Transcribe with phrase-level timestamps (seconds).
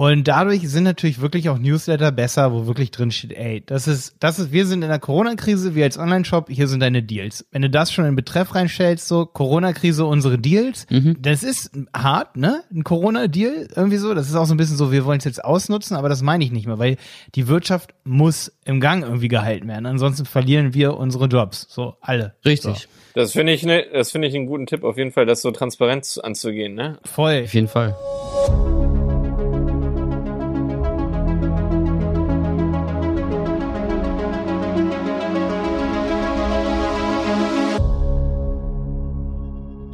[0.00, 4.16] Und dadurch sind natürlich wirklich auch Newsletter besser, wo wirklich drin steht, ey, das ist,
[4.18, 7.44] das ist, wir sind in der Corona-Krise, wir als Online-Shop, hier sind deine Deals.
[7.52, 11.18] Wenn du das schon in Betreff reinstellst, so Corona-Krise, unsere Deals, mhm.
[11.20, 12.62] das ist hart, ne?
[12.72, 14.14] Ein Corona-Deal, irgendwie so.
[14.14, 16.44] Das ist auch so ein bisschen so, wir wollen es jetzt ausnutzen, aber das meine
[16.44, 16.96] ich nicht mehr, weil
[17.34, 19.84] die Wirtschaft muss im Gang irgendwie gehalten werden.
[19.84, 21.66] Ansonsten verlieren wir unsere Jobs.
[21.68, 22.36] So, alle.
[22.46, 22.78] Richtig.
[22.78, 22.88] So.
[23.20, 25.50] Das finde ich, ne, das finde ich einen guten Tipp, auf jeden Fall, das so
[25.50, 26.98] transparent anzugehen, ne?
[27.04, 27.42] Voll.
[27.44, 27.94] Auf jeden Fall.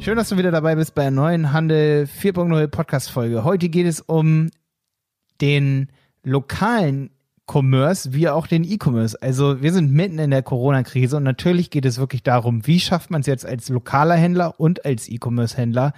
[0.07, 3.43] Schön, dass du wieder dabei bist bei der neuen Handel 4.0 Podcast Folge.
[3.43, 4.49] Heute geht es um
[5.41, 5.89] den
[6.23, 7.09] lokalen
[7.45, 9.21] Commerce wie auch den E-Commerce.
[9.21, 13.11] Also wir sind mitten in der Corona-Krise und natürlich geht es wirklich darum, wie schafft
[13.11, 15.91] man es jetzt als lokaler Händler und als E-Commerce-Händler,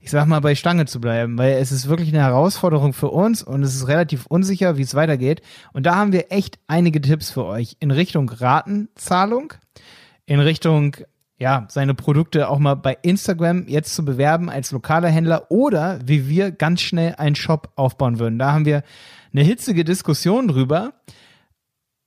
[0.00, 3.42] ich sag mal, bei Stange zu bleiben, weil es ist wirklich eine Herausforderung für uns
[3.42, 5.42] und es ist relativ unsicher, wie es weitergeht.
[5.72, 9.52] Und da haben wir echt einige Tipps für euch in Richtung Ratenzahlung,
[10.26, 10.94] in Richtung
[11.38, 16.28] ja, seine Produkte auch mal bei Instagram jetzt zu bewerben als lokaler Händler oder wie
[16.28, 18.38] wir ganz schnell einen Shop aufbauen würden.
[18.38, 18.82] Da haben wir
[19.32, 20.94] eine hitzige Diskussion drüber.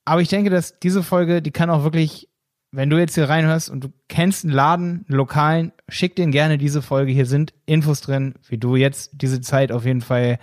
[0.04, 2.28] Aber ich denke, dass diese Folge, die kann auch wirklich,
[2.72, 6.58] wenn du jetzt hier reinhörst und du kennst einen Laden, einen lokalen, schick den gerne
[6.58, 7.14] diese Folge.
[7.14, 10.40] Hier sind Infos drin, wie du jetzt diese Zeit auf jeden Fall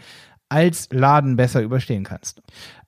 [0.48, 2.41] als Laden besser überstehen kannst.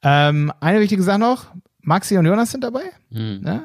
[0.02, 1.48] Ähm, eine wichtige Sache noch,
[1.82, 2.84] Maxi und Jonas sind dabei.
[3.10, 3.40] Mhm.
[3.42, 3.64] Ne?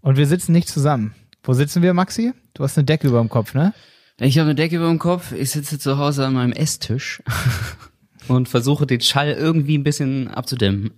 [0.00, 1.14] Und wir sitzen nicht zusammen.
[1.46, 2.32] Wo sitzen wir, Maxi?
[2.54, 3.72] Du hast eine Decke über dem Kopf, ne?
[4.18, 5.30] Ich habe eine Decke über dem Kopf.
[5.30, 7.22] Ich sitze zu Hause an meinem Esstisch
[8.28, 10.90] und versuche den Schall irgendwie ein bisschen abzudämmen.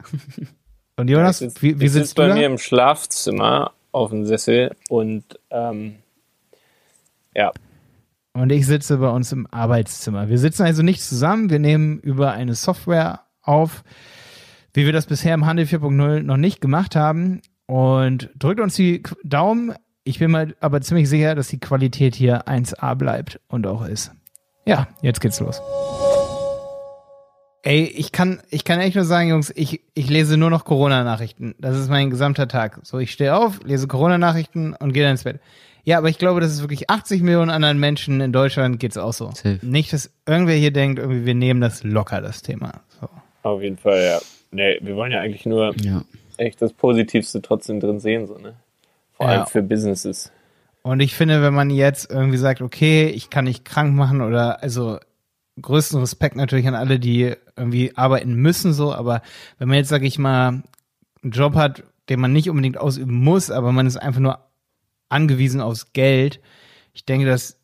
[0.96, 2.34] Und Jonas, sitz, wie, wie ich sitzt du bei da?
[2.34, 5.96] mir im Schlafzimmer auf dem Sessel und ähm,
[7.36, 7.52] ja.
[8.32, 10.30] Und ich sitze bei uns im Arbeitszimmer.
[10.30, 11.50] Wir sitzen also nicht zusammen.
[11.50, 13.84] Wir nehmen über eine Software auf,
[14.72, 17.42] wie wir das bisher im Handel 4.0 noch nicht gemacht haben.
[17.66, 19.74] Und drückt uns die Daumen.
[20.08, 24.10] Ich bin mal aber ziemlich sicher, dass die Qualität hier 1A bleibt und auch ist.
[24.64, 25.60] Ja, jetzt geht's los.
[27.62, 31.56] Ey, ich kann, ich kann echt nur sagen, Jungs, ich, ich lese nur noch Corona-Nachrichten.
[31.58, 32.80] Das ist mein gesamter Tag.
[32.84, 35.40] So, ich stehe auf, lese Corona-Nachrichten und gehe dann ins Bett.
[35.84, 39.12] Ja, aber ich glaube, dass es wirklich 80 Millionen anderen Menschen in Deutschland geht's auch
[39.12, 39.30] so.
[39.34, 39.58] Safe.
[39.60, 42.80] Nicht, dass irgendwer hier denkt, irgendwie, wir nehmen das locker, das Thema.
[42.98, 43.10] So.
[43.42, 44.20] Auf jeden Fall, ja.
[44.52, 46.02] Nee, wir wollen ja eigentlich nur ja.
[46.38, 48.54] echt das Positivste trotzdem drin sehen, so, ne?
[49.18, 49.38] Vor ja.
[49.38, 50.32] allem für Businesses.
[50.82, 54.62] Und ich finde, wenn man jetzt irgendwie sagt, okay, ich kann nicht krank machen oder
[54.62, 54.98] also
[55.60, 59.22] größten Respekt natürlich an alle, die irgendwie arbeiten müssen, so, aber
[59.58, 60.62] wenn man jetzt, sag ich mal,
[61.22, 64.38] einen Job hat, den man nicht unbedingt ausüben muss, aber man ist einfach nur
[65.08, 66.40] angewiesen aufs Geld,
[66.94, 67.58] ich denke, dass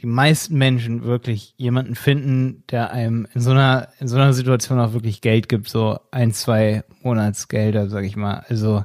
[0.00, 4.78] die meisten Menschen wirklich jemanden finden, der einem in so einer, in so einer Situation
[4.78, 8.44] auch wirklich Geld gibt, so ein, zwei Monatsgelder, sag ich mal.
[8.48, 8.84] Also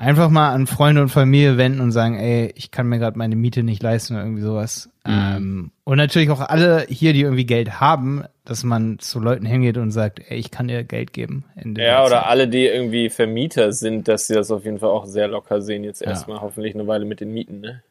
[0.00, 3.36] einfach mal an Freunde und Familie wenden und sagen, ey, ich kann mir gerade meine
[3.36, 4.88] Miete nicht leisten oder irgendwie sowas.
[5.06, 5.12] Mhm.
[5.12, 9.76] Ähm, und natürlich auch alle hier, die irgendwie Geld haben, dass man zu Leuten hingeht
[9.76, 11.44] und sagt, ey, ich kann dir Geld geben.
[11.76, 15.28] ja, oder alle, die irgendwie Vermieter sind, dass sie das auf jeden Fall auch sehr
[15.28, 16.42] locker sehen, jetzt erstmal ja.
[16.42, 17.82] hoffentlich eine Weile mit den Mieten, ne?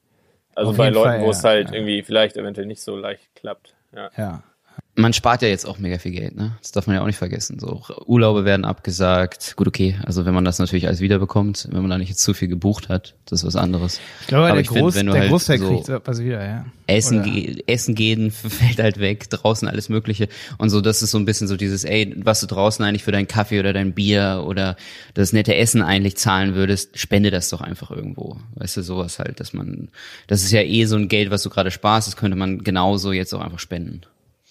[0.56, 1.76] Also auf bei Leuten, wo ja, es halt ja.
[1.76, 3.76] irgendwie vielleicht eventuell nicht so leicht klappt.
[3.96, 4.10] Ja.
[4.18, 4.44] ja
[5.00, 6.58] man spart ja jetzt auch mega viel Geld, ne?
[6.62, 7.58] Das darf man ja auch nicht vergessen.
[7.60, 9.56] So Urlaube werden abgesagt.
[9.56, 9.98] Gut, okay.
[10.04, 12.90] Also wenn man das natürlich alles wiederbekommt, wenn man da nicht jetzt zu viel gebucht
[12.90, 14.00] hat, das ist was anderes.
[14.22, 16.66] Ich glaube, Aber der, ich Groß, find, der halt Großteil so kriegt was wieder, ja.
[16.88, 20.82] Essen, ge Essen gehen fällt halt weg, draußen alles Mögliche und so.
[20.82, 23.60] Das ist so ein bisschen so dieses, ey, was du draußen eigentlich für deinen Kaffee
[23.60, 24.76] oder dein Bier oder
[25.14, 28.38] das nette Essen eigentlich zahlen würdest, spende das doch einfach irgendwo.
[28.56, 29.90] Weißt du, sowas halt, dass man,
[30.28, 33.14] das ist ja eh so ein Geld, was du gerade sparst, das könnte man genauso
[33.14, 34.02] jetzt auch einfach spenden.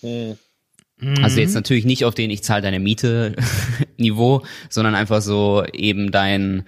[0.03, 1.23] Mhm.
[1.23, 3.37] Also jetzt natürlich nicht auf den ich zahle deine Miete
[3.99, 6.65] Niveau, sondern einfach so eben dein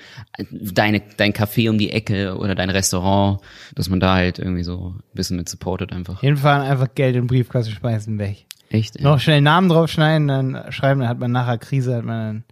[0.50, 3.40] deine dein Café um die Ecke oder dein Restaurant,
[3.74, 6.22] dass man da halt irgendwie so ein bisschen mit supportet einfach.
[6.22, 8.46] Jedenfalls einfach Geld in Briefkasten speisen weg.
[8.69, 8.96] Echt?
[8.96, 9.02] Ey.
[9.02, 12.44] Noch schnell Namen draufschneiden, dann schreiben, dann hat man nachher Krise, hat man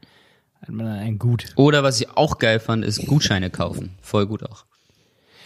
[0.60, 1.46] hat man dann ein Gut.
[1.54, 3.90] Oder was ich auch geil fand, ist Gutscheine kaufen.
[4.00, 4.64] Voll gut auch.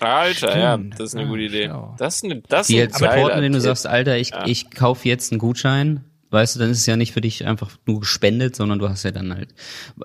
[0.03, 0.57] Alter, Stimmt.
[0.57, 1.71] ja, das ist eine gute Idee.
[1.99, 4.47] Das ist eine, das ist ein Supporten, wenn du sagst, Alter, ich, ja.
[4.47, 7.71] ich kaufe jetzt einen Gutschein, weißt du, dann ist es ja nicht für dich einfach
[7.87, 9.55] nur gespendet, sondern du hast ja dann halt,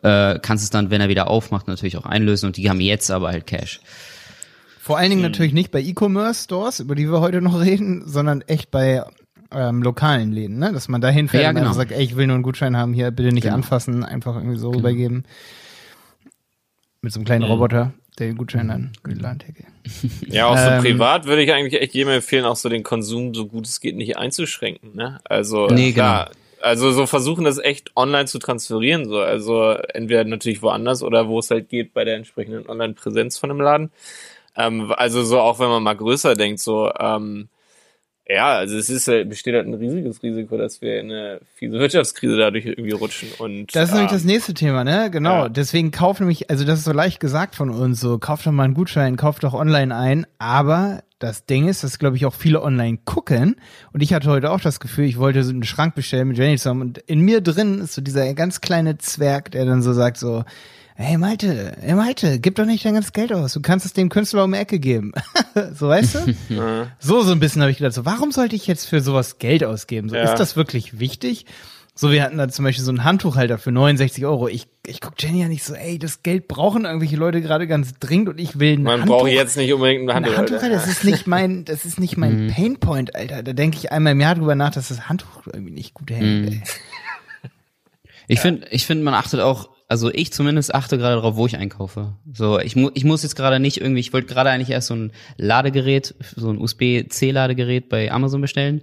[0.03, 3.09] äh, kannst es dann, wenn er wieder aufmacht, natürlich auch einlösen und die haben jetzt
[3.09, 3.79] aber halt Cash.
[4.79, 5.31] Vor allen Dingen hm.
[5.31, 9.03] natürlich nicht bei E-Commerce-Stores, über die wir heute noch reden, sondern echt bei
[9.51, 10.73] ähm, lokalen Läden, ne?
[10.73, 11.67] Dass man da hinfährt ja, genau.
[11.67, 13.55] und sagt, ey, ich will nur einen Gutschein haben, hier bitte nicht genau.
[13.55, 14.79] anfassen, einfach irgendwie so genau.
[14.79, 15.23] rübergeben.
[17.01, 17.51] Mit so einem kleinen mhm.
[17.51, 19.63] Roboter den Gutschein an geladen hätte.
[20.27, 23.33] Ja, auch so ähm, privat würde ich eigentlich echt jedem empfehlen, auch so den Konsum
[23.33, 24.95] so gut es geht nicht einzuschränken.
[24.95, 25.19] Ne?
[25.23, 26.37] Also nee, klar, genau.
[26.59, 29.19] Also so versuchen das echt online zu transferieren, so.
[29.19, 33.61] Also entweder natürlich woanders oder wo es halt geht bei der entsprechenden Online-Präsenz von einem
[33.61, 33.91] Laden.
[34.55, 37.47] Ähm, also so auch wenn man mal größer denkt, so, ähm,
[38.29, 41.79] ja, also es ist halt, besteht halt ein riesiges Risiko, dass wir in eine fiese
[41.79, 43.29] Wirtschaftskrise dadurch irgendwie rutschen.
[43.37, 45.09] Und das ist nämlich das nächste Thema, ne?
[45.09, 45.43] Genau.
[45.43, 45.49] Ja.
[45.49, 48.63] Deswegen kauf nämlich, also das ist so leicht gesagt von uns, so kauf doch mal
[48.63, 50.27] einen Gutschein, kauf doch online ein.
[50.39, 53.55] Aber das Ding ist, dass glaube ich auch viele online gucken.
[53.93, 56.57] Und ich hatte heute auch das Gefühl, ich wollte so einen Schrank bestellen mit Jenny
[56.57, 56.81] zusammen.
[56.81, 60.43] Und in mir drin ist so dieser ganz kleine Zwerg, der dann so sagt so,
[60.99, 63.53] hey Malte, hey Malte, gib doch nicht dein ganzes Geld aus.
[63.53, 65.13] Du kannst es dem Künstler um die Ecke geben.
[65.73, 66.35] so weißt du?
[66.99, 69.63] so, so ein bisschen habe ich gedacht, so, warum sollte ich jetzt für sowas Geld
[69.63, 70.09] ausgeben?
[70.09, 70.23] So, ja.
[70.23, 71.45] ist das wirklich wichtig?
[71.93, 74.47] So, wir hatten da zum Beispiel so einen Handtuchhalter für 69 Euro.
[74.47, 77.93] Ich, ich guck Jenny ja nicht so, ey, das Geld brauchen irgendwelche Leute gerade ganz
[77.99, 79.19] dringend und ich will ein Man Handtuch.
[79.19, 80.41] braucht jetzt nicht unbedingt einen Handtuchhalter.
[80.41, 82.51] Ein Handtuchhalter, das ist nicht mein, das ist nicht mein mhm.
[82.51, 83.41] Painpoint, Alter.
[83.41, 86.45] Da denke ich einmal im Jahr drüber nach, dass das Handtuch irgendwie nicht gut hängt,
[86.45, 86.47] mhm.
[86.47, 86.63] ey.
[88.27, 91.57] Ich finde, ich finde, man achtet auch also ich zumindest achte gerade darauf, wo ich
[91.57, 92.13] einkaufe.
[92.33, 94.95] So, ich, mu ich muss jetzt gerade nicht irgendwie, ich wollte gerade eigentlich erst so
[94.95, 98.81] ein Ladegerät, so ein USB-C-Ladegerät bei Amazon bestellen.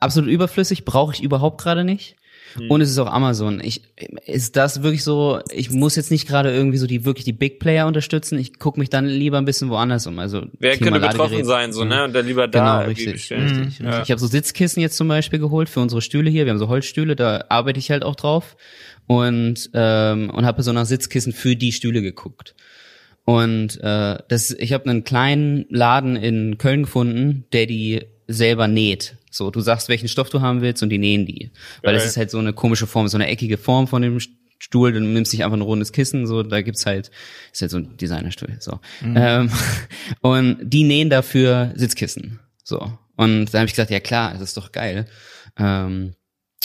[0.00, 2.16] Absolut überflüssig, brauche ich überhaupt gerade nicht.
[2.54, 2.70] Hm.
[2.70, 3.60] Und es ist auch Amazon.
[3.62, 3.82] Ich,
[4.26, 7.58] ist das wirklich so, ich muss jetzt nicht gerade irgendwie so die wirklich die Big
[7.60, 8.38] Player unterstützen.
[8.38, 10.18] Ich gucke mich dann lieber ein bisschen woanders um.
[10.18, 12.04] Also Wer Thema könnte betroffen sein, so, ne?
[12.04, 13.12] Und dann lieber da genau, richtig.
[13.12, 13.64] bestellen.
[13.66, 13.78] Richtig.
[13.78, 14.02] Ja.
[14.02, 16.46] Ich habe so Sitzkissen jetzt zum Beispiel geholt für unsere Stühle hier.
[16.46, 18.56] Wir haben so Holzstühle, da arbeite ich halt auch drauf
[19.06, 22.54] und ähm, und habe so nach Sitzkissen für die Stühle geguckt.
[23.24, 29.16] Und äh, das, ich habe einen kleinen Laden in Köln gefunden, der die selber näht.
[29.30, 31.50] So, du sagst, welchen Stoff du haben willst und die nähen die.
[31.82, 34.18] Weil es ist halt so eine komische Form, so eine eckige Form von dem
[34.58, 37.10] Stuhl, dann nimmst du dich einfach ein rundes Kissen, so, da gibt's halt,
[37.52, 38.80] ist halt so ein Designerstuhl, so.
[39.00, 39.14] Mhm.
[39.16, 39.50] Ähm,
[40.20, 42.92] und die nähen dafür Sitzkissen, so.
[43.16, 45.06] Und da habe ich gesagt, ja klar, das ist doch geil.
[45.56, 46.14] Ähm,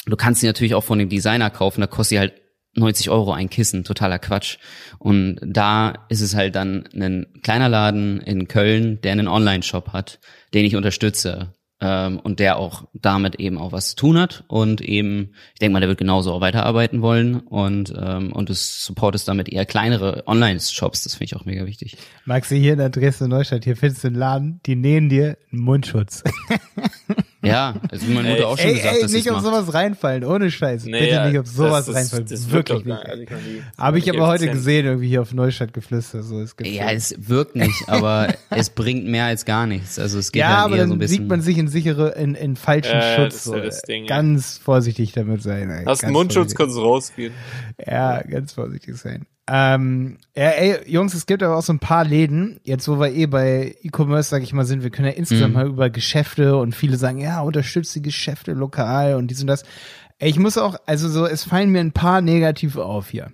[0.06, 2.34] Du kannst sie natürlich auch von dem Designer kaufen, da kostet sie halt
[2.76, 4.58] 90 Euro ein Kissen, totaler Quatsch.
[5.00, 10.20] Und da ist es halt dann ein kleiner Laden in Köln, der einen Online-Shop hat,
[10.54, 14.82] den ich unterstütze ähm, und der auch damit eben auch was zu tun hat und
[14.82, 19.28] eben, ich denke mal, der wird genauso auch weiterarbeiten wollen und ähm, und es supportet
[19.28, 21.98] damit eher kleinere Online-Shops, das finde ich auch mega wichtig.
[22.26, 25.62] Du hier in der Dresden Neustadt, hier findest du einen Laden, die nähen dir einen
[25.62, 26.24] Mundschutz.
[27.44, 30.50] Ja, also meine Mutter auch schon ey, gesagt, ey, dass nicht auf sowas reinfallen, ohne
[30.50, 30.86] Scheiß.
[30.86, 32.26] Nee, Bitte ja, nicht auf sowas das, reinfallen.
[32.26, 33.06] Das, das wirklich nicht.
[33.06, 33.24] Also
[33.78, 36.24] Habe ich aber heute gesehen, irgendwie hier auf Neustadt geflüstert.
[36.24, 40.00] So, es gibt ja, es wirkt nicht, aber es bringt mehr als gar nichts.
[40.00, 41.22] Also es geht ja, halt aber eher dann so ein bisschen.
[41.22, 43.44] sieht man sich in sichere, in, in falschen äh, Schutz.
[43.44, 43.56] So.
[43.56, 45.70] Ja Ding, ganz vorsichtig damit sein.
[45.70, 45.86] Ey.
[45.86, 47.34] Hast einen Mundschutz, kannst du rausgehen.
[47.86, 49.26] Ja, ganz vorsichtig sein.
[49.48, 53.12] Ähm, ja, ey, Jungs, es gibt aber auch so ein paar Läden, jetzt wo wir
[53.14, 55.60] eh bei E-Commerce, sag ich mal, sind, wir können ja insgesamt mhm.
[55.60, 59.64] mal über Geschäfte und viele sagen, ja, unterstützt die Geschäfte lokal und dies und das.
[60.18, 63.32] Ey, ich muss auch, also so, es fallen mir ein paar negativ auf hier.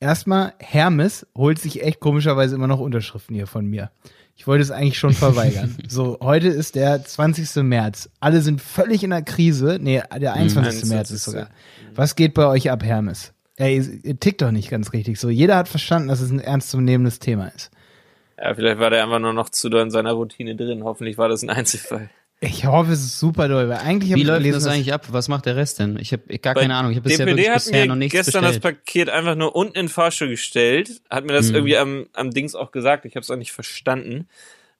[0.00, 3.92] Erstmal, Hermes holt sich echt komischerweise immer noch Unterschriften hier von mir.
[4.34, 5.76] Ich wollte es eigentlich schon verweigern.
[5.88, 7.62] so, heute ist der 20.
[7.62, 8.10] März.
[8.18, 9.78] Alle sind völlig in der Krise.
[9.80, 10.84] Nee, der 21.
[10.84, 10.88] Mhm.
[10.88, 11.50] März ist sogar.
[11.94, 13.32] Was geht bei euch ab, Hermes?
[13.56, 15.28] Ey, tickt doch nicht ganz richtig so.
[15.28, 17.70] Jeder hat verstanden, dass es ein ernstzunehmendes Thema ist.
[18.38, 20.84] Ja, vielleicht war der einfach nur noch zu doll in seiner Routine drin.
[20.84, 22.10] Hoffentlich war das ein Einzelfall.
[22.44, 25.06] Ich hoffe, es ist super doll, weil eigentlich Wie läuft gelesen, das eigentlich ab?
[25.12, 25.96] Was macht der Rest denn?
[26.00, 26.90] Ich habe gar keine Ahnung.
[26.90, 28.64] Ich habe bisher, wirklich bisher noch nichts gestern bestellt.
[28.64, 31.54] das Paket einfach nur unten in den Fahrstuhl gestellt, hat mir das hm.
[31.54, 33.04] irgendwie am, am Dings auch gesagt.
[33.04, 34.26] Ich habe es auch nicht verstanden.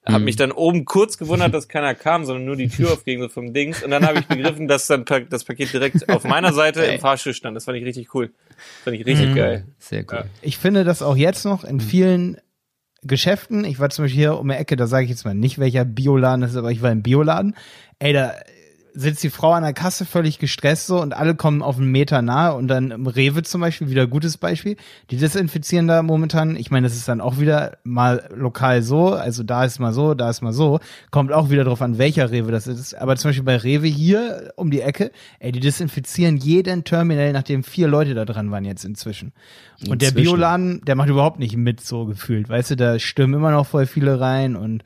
[0.05, 0.25] Hab mhm.
[0.25, 3.53] mich dann oben kurz gewundert, dass keiner kam, sondern nur die Tür aufging so vom
[3.53, 3.83] Dings.
[3.83, 7.33] Und dann habe ich begriffen, dass dann das Paket direkt auf meiner Seite im Fahrstuhl
[7.33, 7.55] stand.
[7.55, 8.31] Das fand ich richtig cool.
[8.49, 9.35] Das fand ich richtig mhm.
[9.35, 9.65] geil.
[9.79, 10.19] Sehr cool.
[10.19, 10.25] Ja.
[10.41, 12.37] Ich finde das auch jetzt noch in vielen
[13.01, 13.63] Geschäften.
[13.63, 15.85] Ich war zum Beispiel hier um die Ecke, da sage ich jetzt mal nicht, welcher
[15.85, 17.55] Bioladen das ist, aber ich war im Bioladen.
[17.99, 18.33] Ey, da
[18.93, 22.21] sitzt die Frau an der Kasse völlig gestresst so und alle kommen auf einen Meter
[22.21, 24.75] nahe und dann im Rewe zum Beispiel, wieder gutes Beispiel,
[25.09, 29.43] die desinfizieren da momentan, ich meine, das ist dann auch wieder mal lokal so, also
[29.43, 32.51] da ist mal so, da ist mal so, kommt auch wieder drauf an, welcher Rewe
[32.51, 36.83] das ist, aber zum Beispiel bei Rewe hier um die Ecke, ey, die desinfizieren jeden
[36.83, 39.33] Terminal, nachdem vier Leute da dran waren jetzt inzwischen.
[39.81, 40.15] Und inzwischen.
[40.15, 43.65] der Bioladen, der macht überhaupt nicht mit so gefühlt, weißt du, da stürmen immer noch
[43.65, 44.83] voll viele rein und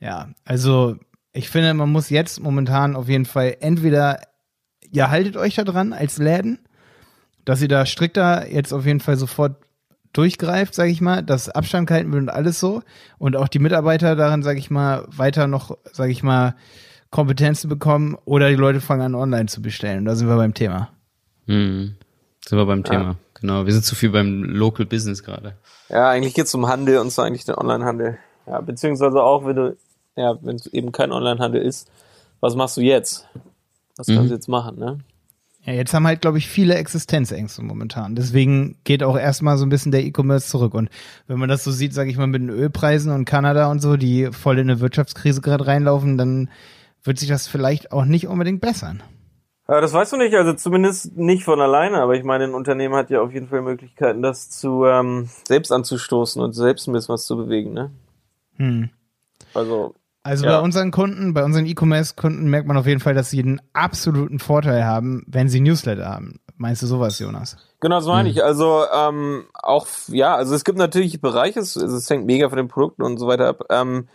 [0.00, 0.96] ja, also
[1.34, 4.20] ich finde, man muss jetzt momentan auf jeden Fall entweder,
[4.90, 6.60] ihr haltet euch da dran als Läden,
[7.44, 9.56] dass ihr da strikter jetzt auf jeden Fall sofort
[10.12, 12.82] durchgreift, sage ich mal, dass Abstand gehalten wird und alles so
[13.18, 16.54] und auch die Mitarbeiter daran, sage ich mal, weiter noch, sage ich mal,
[17.10, 19.98] Kompetenzen bekommen oder die Leute fangen an online zu bestellen.
[19.98, 20.90] Und da sind wir beim Thema.
[21.46, 21.96] Hm.
[22.46, 22.90] Sind wir beim ja.
[22.90, 23.66] Thema, genau.
[23.66, 25.56] Wir sind zu viel beim Local Business gerade.
[25.88, 28.18] Ja, eigentlich geht's um Handel und zwar eigentlich den Onlinehandel.
[28.46, 29.76] Ja, beziehungsweise auch, wenn du
[30.16, 31.90] ja, wenn es eben kein Onlinehandel ist,
[32.40, 33.28] was machst du jetzt?
[33.96, 34.30] Was kannst du mhm.
[34.30, 34.98] jetzt machen, ne?
[35.64, 38.14] Ja, jetzt haben halt, glaube ich, viele Existenzängste momentan.
[38.14, 40.74] Deswegen geht auch erstmal so ein bisschen der E-Commerce zurück.
[40.74, 40.90] Und
[41.26, 43.96] wenn man das so sieht, sage ich mal, mit den Ölpreisen und Kanada und so,
[43.96, 46.50] die voll in eine Wirtschaftskrise gerade reinlaufen, dann
[47.02, 49.02] wird sich das vielleicht auch nicht unbedingt bessern.
[49.66, 52.94] Ja, das weißt du nicht, also zumindest nicht von alleine, aber ich meine, ein Unternehmen
[52.94, 57.14] hat ja auf jeden Fall Möglichkeiten, das zu ähm, selbst anzustoßen und selbst ein bisschen
[57.14, 57.90] was zu bewegen, ne?
[58.56, 58.90] Hm.
[59.54, 59.94] Also
[60.24, 60.58] Also Ja.
[60.58, 64.38] bei unseren Kunden, bei unseren E-Commerce-Kunden merkt man auf jeden Fall, dass sie einen absoluten
[64.38, 66.40] Vorteil haben, wenn sie Newsletter haben.
[66.56, 67.56] Meinst du sowas, Jonas?
[67.80, 68.42] Genau, das meine ich.
[68.42, 72.68] Also ähm, auch, ja, also es gibt natürlich Bereiche, es, es hängt mega von den
[72.68, 73.66] Produkten und so weiter ab.
[73.68, 74.08] Ähm,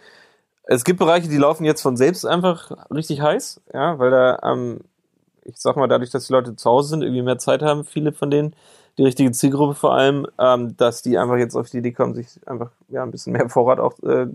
[0.63, 4.79] es gibt Bereiche, die laufen jetzt von selbst einfach richtig heiß, ja, weil da, ähm,
[5.43, 8.13] ich sag mal, dadurch, dass die Leute zu Hause sind, irgendwie mehr Zeit haben, viele
[8.13, 8.55] von denen,
[8.97, 12.27] die richtige Zielgruppe vor allem, ähm, dass die einfach jetzt auf die Idee kommen, sich
[12.47, 14.27] einfach ja ein bisschen mehr Vorrat auch äh,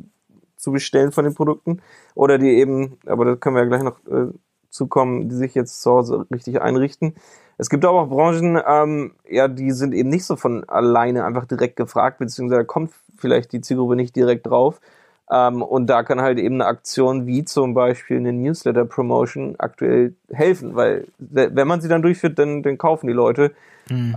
[0.64, 1.80] zu bestellen von den Produkten.
[2.14, 4.32] Oder die eben, aber da können wir ja gleich noch äh,
[4.70, 7.14] zukommen, die sich jetzt zu Hause richtig einrichten.
[7.56, 11.46] Es gibt aber auch Branchen, ähm, ja, die sind eben nicht so von alleine einfach
[11.46, 14.80] direkt gefragt, beziehungsweise kommt vielleicht die Zielgruppe nicht direkt drauf.
[15.30, 20.74] Ähm, und da kann halt eben eine Aktion wie zum Beispiel eine Newsletter-Promotion aktuell helfen,
[20.74, 23.52] weil we- wenn man sie dann durchführt, dann, dann kaufen die Leute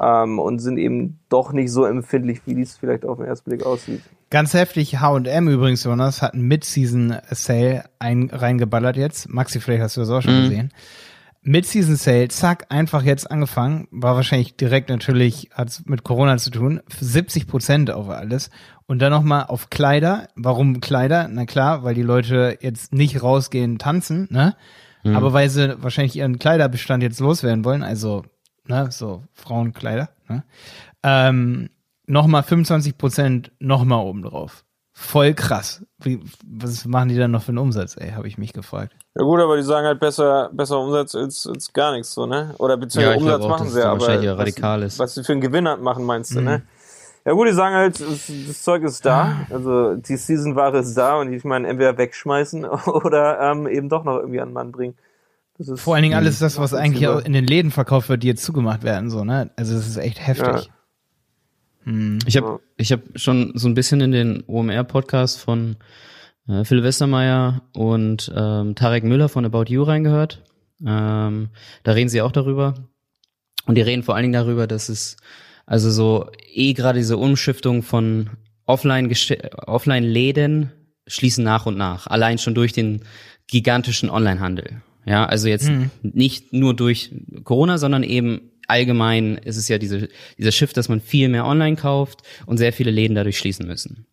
[0.02, 3.66] ähm, und sind eben doch nicht so empfindlich, wie dies vielleicht auf den ersten Blick
[3.66, 4.02] aussieht.
[4.30, 9.30] Ganz heftig, H&M übrigens, Jonas, hat einen Mid-Season-Sale ein, reingeballert jetzt.
[9.30, 10.72] Maxi, vielleicht hast du das auch schon gesehen.
[11.48, 13.88] Mid-Season-Sale, zack, einfach jetzt angefangen.
[13.89, 16.82] War wahrscheinlich direkt natürlich, hat's mit Corona zu tun.
[17.00, 18.50] 70 Prozent auf alles.
[18.86, 20.27] Und dann nochmal auf Kleider.
[20.36, 21.30] Warum Kleider?
[21.32, 24.56] Na klar, weil die Leute jetzt nicht rausgehen tanzen, ne?
[25.16, 28.24] Aber weil sie wahrscheinlich ihren Kleiderbestand jetzt loswerden wollen, also,
[28.68, 30.44] ne, so Frauenkleider, ne?
[31.04, 31.70] Ähm,
[32.08, 34.66] nochmal 25 Prozent nochmal oben drauf.
[35.00, 35.86] Voll krass.
[36.00, 38.96] Wie, was machen die dann noch für einen Umsatz, ey, habe ich mich gefragt.
[39.16, 42.56] Ja gut, aber die sagen halt besser, besser Umsatz als, als gar nichts so, ne?
[42.58, 45.42] Oder beziehungsweise Ja, Umsatz auch, machen sie, da aber wahrscheinlich was, was sie für einen
[45.42, 46.63] Gewinn hat- machen, meinst du, ne?
[47.25, 51.20] Ja gut, die sagen halt, das, das Zeug ist da, also die Season-Ware ist da
[51.20, 54.96] und ich meine, entweder wegschmeißen oder ähm, eben doch noch irgendwie an den Mann bringen.
[55.60, 58.27] Das ist Vor allen Dingen alles das, was eigentlich in den Läden verkauft wird, die
[58.27, 59.51] jetzt zugemacht werden, so, ne?
[59.58, 60.72] Also das ist echt heftig.
[62.25, 65.77] Ich habe ich hab schon so ein bisschen in den OMR-Podcast von
[66.48, 70.44] äh, Phil Westermeier und ähm, Tarek Müller von About You reingehört.
[70.86, 71.50] Ähm,
[71.84, 72.74] da reden sie auch darüber.
[73.65, 75.17] Und die reden vor allen Dingen darüber, dass es
[75.65, 78.32] also so eh gerade diese Umschiftung von
[78.65, 80.72] Offline Offline-Läden
[81.08, 82.08] schließen nach und nach.
[82.08, 83.03] Allein schon durch den
[83.48, 84.82] gigantischen Onlinehandel.
[85.06, 87.12] Ja, also jetzt nicht nur durch
[87.46, 91.76] Corona, sondern eben allgemein ist es ja diese, dieser Shift, dass man viel mehr online
[91.76, 94.06] kauft und sehr viele Läden dadurch schließen müssen.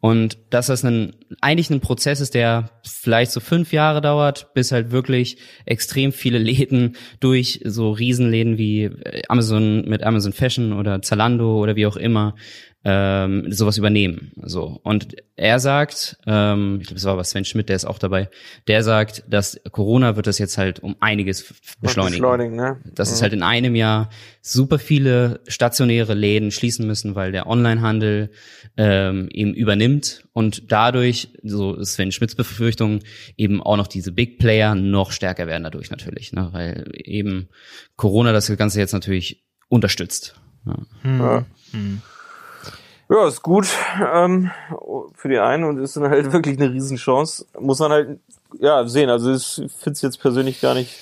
[0.00, 4.70] Und dass das ein, eigentlich ein Prozess ist, der vielleicht so fünf Jahre dauert, bis
[4.70, 8.90] halt wirklich extrem viele Läden durch so Riesenläden wie
[9.28, 12.34] Amazon mit Amazon Fashion oder Zalando oder wie auch immer
[12.88, 14.30] ähm, sowas übernehmen.
[14.44, 17.98] So und er sagt, ähm, ich glaube, es war aber Sven Schmidt, der ist auch
[17.98, 18.30] dabei.
[18.68, 22.20] Der sagt, dass Corona wird das jetzt halt um einiges beschleunigen.
[22.20, 22.80] beschleunigen, ne?
[22.84, 24.08] Dass es halt in einem Jahr
[24.40, 28.30] super viele stationäre Läden schließen müssen, weil der Onlinehandel
[28.76, 33.00] ähm, eben übernimmt und dadurch, so ist Sven Schmidts Befürchtung,
[33.36, 36.50] eben auch noch diese Big Player noch stärker werden dadurch natürlich, ne?
[36.52, 37.48] weil eben
[37.96, 40.40] Corona das Ganze jetzt natürlich unterstützt.
[40.64, 40.76] Ja.
[41.04, 41.44] Ja.
[43.08, 43.68] Ja, ist gut
[44.14, 44.50] ähm,
[45.14, 47.46] für die einen und ist dann halt wirklich eine Riesenchance.
[47.58, 48.20] Muss man halt
[48.58, 49.10] ja sehen.
[49.10, 50.92] Also ich finde es jetzt persönlich gar nicht.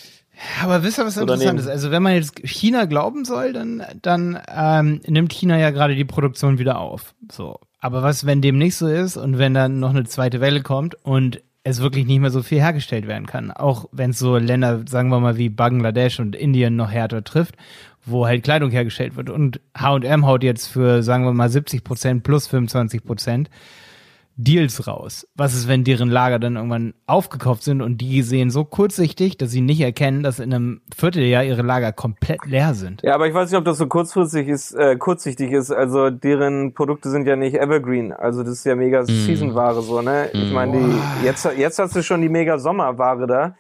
[0.63, 1.69] Aber wisst ihr, was interessant ist?
[1.69, 6.05] Also wenn man jetzt China glauben soll, dann, dann ähm, nimmt China ja gerade die
[6.05, 7.15] Produktion wieder auf.
[7.31, 7.61] So.
[7.81, 10.97] Aber was, wenn dem nicht so ist und wenn dann noch eine zweite Welle kommt
[11.05, 14.83] und es wirklich nicht mehr so viel hergestellt werden kann, auch wenn es so Länder,
[14.87, 17.55] sagen wir mal, wie Bangladesch und Indien noch härter trifft,
[18.07, 22.23] wo halt Kleidung hergestellt wird und H&M haut jetzt für, sagen wir mal, 70 Prozent
[22.23, 23.51] plus 25 Prozent
[24.37, 25.29] Deals raus.
[25.37, 29.53] Was ist, wenn deren Lager dann irgendwann aufgekauft sind und die sehen so kurzsichtig, dass
[29.53, 33.01] sie nicht erkennen, dass in einem Vierteljahr ihre Lager komplett leer sind?
[33.05, 35.71] Ja, aber ich weiß nicht, ob das so kurzfristig ist, äh, kurzsichtig ist.
[35.71, 38.13] Also deren Produkte sind ja nicht Evergreen.
[38.13, 40.31] Also das ist ja mega Season-Ware so, ne?
[40.33, 40.81] Ich meine,
[41.23, 43.55] jetzt jetzt hast du schon die mega Sommerware da.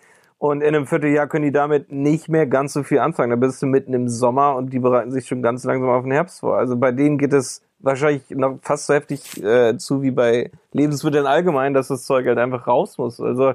[0.45, 3.31] Und in einem Vierteljahr können die damit nicht mehr ganz so viel anfangen.
[3.31, 6.13] Da bist du mitten im Sommer und die bereiten sich schon ganz langsam auf den
[6.13, 6.59] Herbst vor.
[6.59, 11.25] Also bei denen geht es wahrscheinlich noch fast so heftig äh, zu wie bei Lebensmitteln
[11.25, 13.23] allgemein, dass das Zeug halt einfach raus muss.
[13.23, 13.55] Also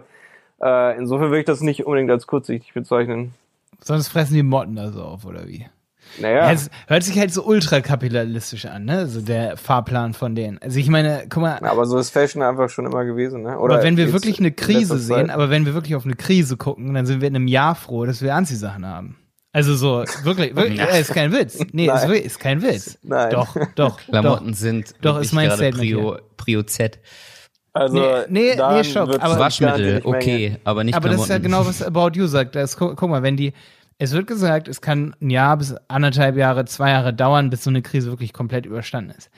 [0.63, 3.35] äh, insofern würde ich das nicht unbedingt als kurzsichtig bezeichnen.
[3.81, 5.67] Sonst fressen die Motten da so auf, oder wie?
[6.19, 6.47] Naja.
[6.47, 6.51] Ja.
[6.51, 9.07] Es hört sich halt so ultrakapitalistisch an, ne?
[9.07, 10.57] So der Fahrplan von denen.
[10.59, 13.59] Also ich meine, guck mal, Aber so ist Fashion einfach schon immer gewesen, ne?
[13.59, 16.15] Oder aber wenn wir wirklich eine in Krise sehen, aber wenn wir wirklich auf eine
[16.15, 19.17] Krise gucken, dann sind wir in einem Jahr froh, dass wir Anziehsachen haben.
[19.51, 21.59] Also so, wirklich, wirklich, äh, ist kein Witz.
[21.71, 22.99] Nee, ist, ist kein Witz.
[23.01, 23.31] Nein.
[23.31, 24.57] Doch, doch, Klamotten doch.
[24.57, 26.99] sind Doch, ist mein gerade Statement Prio, Prio Z.
[27.73, 31.63] Also, Nee, nee, nee, wird's aber- Waschmittel, okay, aber nicht Aber das ist ja Klamotten.
[31.63, 32.55] genau, was About You sagt.
[32.55, 33.53] Das, guck, guck mal, wenn die,
[33.99, 37.69] es wird gesagt, es kann ein Jahr bis anderthalb Jahre, zwei Jahre dauern, bis so
[37.69, 39.29] eine Krise wirklich komplett überstanden ist.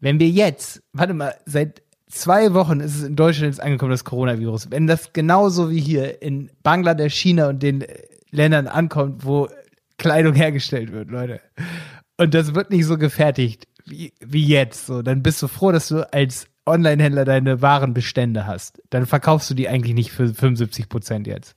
[0.00, 4.04] Wenn wir jetzt, warte mal, seit zwei Wochen ist es in Deutschland jetzt angekommen, das
[4.04, 4.70] Coronavirus.
[4.70, 9.48] Wenn das genauso wie hier in Bangladesch, China und den äh, Ländern ankommt, wo
[9.98, 11.40] Kleidung hergestellt wird, Leute.
[12.16, 14.86] Und das wird nicht so gefertigt wie, wie jetzt.
[14.86, 18.80] So, dann bist du froh, dass du als Online-Händler deine Warenbestände hast.
[18.88, 21.54] Dann verkaufst du die eigentlich nicht für 75 Prozent jetzt.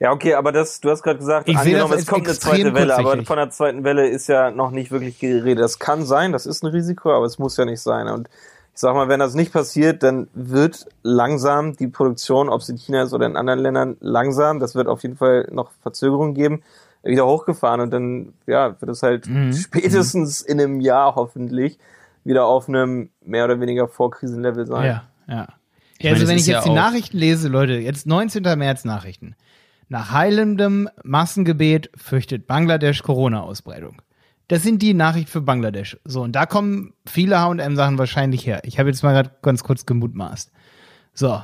[0.00, 2.38] Ja, okay, aber das, du hast gerade gesagt, Ich sehe angenommen, das es kommt eine
[2.38, 5.58] zweite Welle, aber von der zweiten Welle ist ja noch nicht wirklich geredet.
[5.62, 8.06] Das kann sein, das ist ein Risiko, aber es muss ja nicht sein.
[8.06, 8.28] Und
[8.74, 12.76] ich sag mal, wenn das nicht passiert, dann wird langsam die Produktion, ob es in
[12.76, 16.62] China ist oder in anderen Ländern, langsam, das wird auf jeden Fall noch Verzögerungen geben,
[17.02, 19.52] wieder hochgefahren und dann, ja, wird es halt Mhm.
[19.52, 21.76] spätestens in einem Jahr hoffentlich
[22.22, 24.84] wieder auf einem mehr oder weniger Vorkrisenlevel sein.
[24.84, 25.34] Ja, ja.
[25.34, 25.46] ja
[26.02, 28.42] meine, also wenn ich jetzt ja die Nachrichten lese, Leute, jetzt 19.
[28.56, 29.34] März Nachrichten.
[29.88, 34.02] Nach heilendem Massengebet fürchtet Bangladesch Corona-Ausbreitung.
[34.48, 35.98] Das sind die Nachrichten für Bangladesch.
[36.04, 38.60] So, und da kommen viele H&M-Sachen wahrscheinlich her.
[38.64, 40.50] Ich habe jetzt mal gerade ganz kurz gemutmaßt.
[41.14, 41.42] So.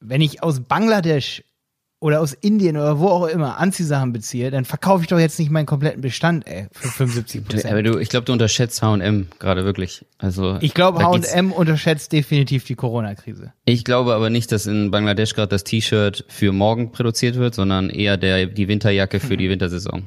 [0.00, 1.44] Wenn ich aus Bangladesch
[2.00, 5.50] oder aus Indien oder wo auch immer Anziehsachen beziehe, dann verkaufe ich doch jetzt nicht
[5.50, 7.72] meinen kompletten Bestand, ey, für 75 Du, Prozent.
[7.72, 10.04] aber du, ich glaube, du unterschätzt H&M gerade wirklich.
[10.18, 13.52] Also Ich glaube, H&M unterschätzt definitiv die Corona-Krise.
[13.64, 17.90] Ich glaube aber nicht, dass in Bangladesch gerade das T-Shirt für morgen produziert wird, sondern
[17.90, 20.04] eher der die Winterjacke für die Wintersaison.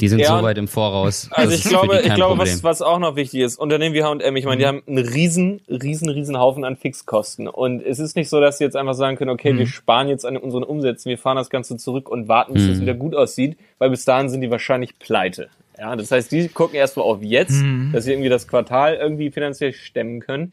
[0.00, 1.28] Die sind Ja, so weit im Voraus.
[1.42, 2.54] Also ich glaube, ich glaube, Problem.
[2.54, 5.60] was, was auch noch wichtig ist, Unternehmen wie H&M, ich meine, die haben einen riesen,
[5.68, 7.48] riesen, riesen Haufen an Fixkosten.
[7.48, 10.24] Und es ist nicht so, dass sie jetzt einfach sagen können, okay, wir sparen jetzt
[10.24, 13.56] an unseren Umsätzen, wir fahren das Ganze zurück und warten, bis es wieder gut aussieht,
[13.78, 15.48] weil bis dahin sind die wahrscheinlich pleite.
[15.78, 17.62] Ja, das heißt, die gucken erstmal auf jetzt,
[17.92, 20.52] dass sie irgendwie das Quartal irgendwie finanziell stemmen können.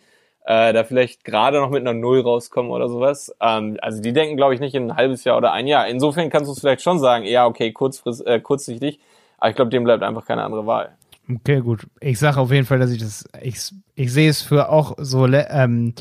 [0.50, 3.32] Äh, da vielleicht gerade noch mit einer Null rauskommen oder sowas.
[3.40, 5.88] Ähm, also die denken, glaube ich, nicht in ein halbes Jahr oder ein Jahr.
[5.88, 9.00] Insofern kannst du es vielleicht schon sagen, ja, okay, kurzfrist, äh, kurzsichtig,
[9.38, 10.98] aber ich glaube, dem bleibt einfach keine andere Wahl.
[11.32, 11.86] Okay, gut.
[12.00, 13.60] Ich sage auf jeden Fall, dass ich das, ich,
[13.94, 15.94] ich sehe es für auch so, ähm,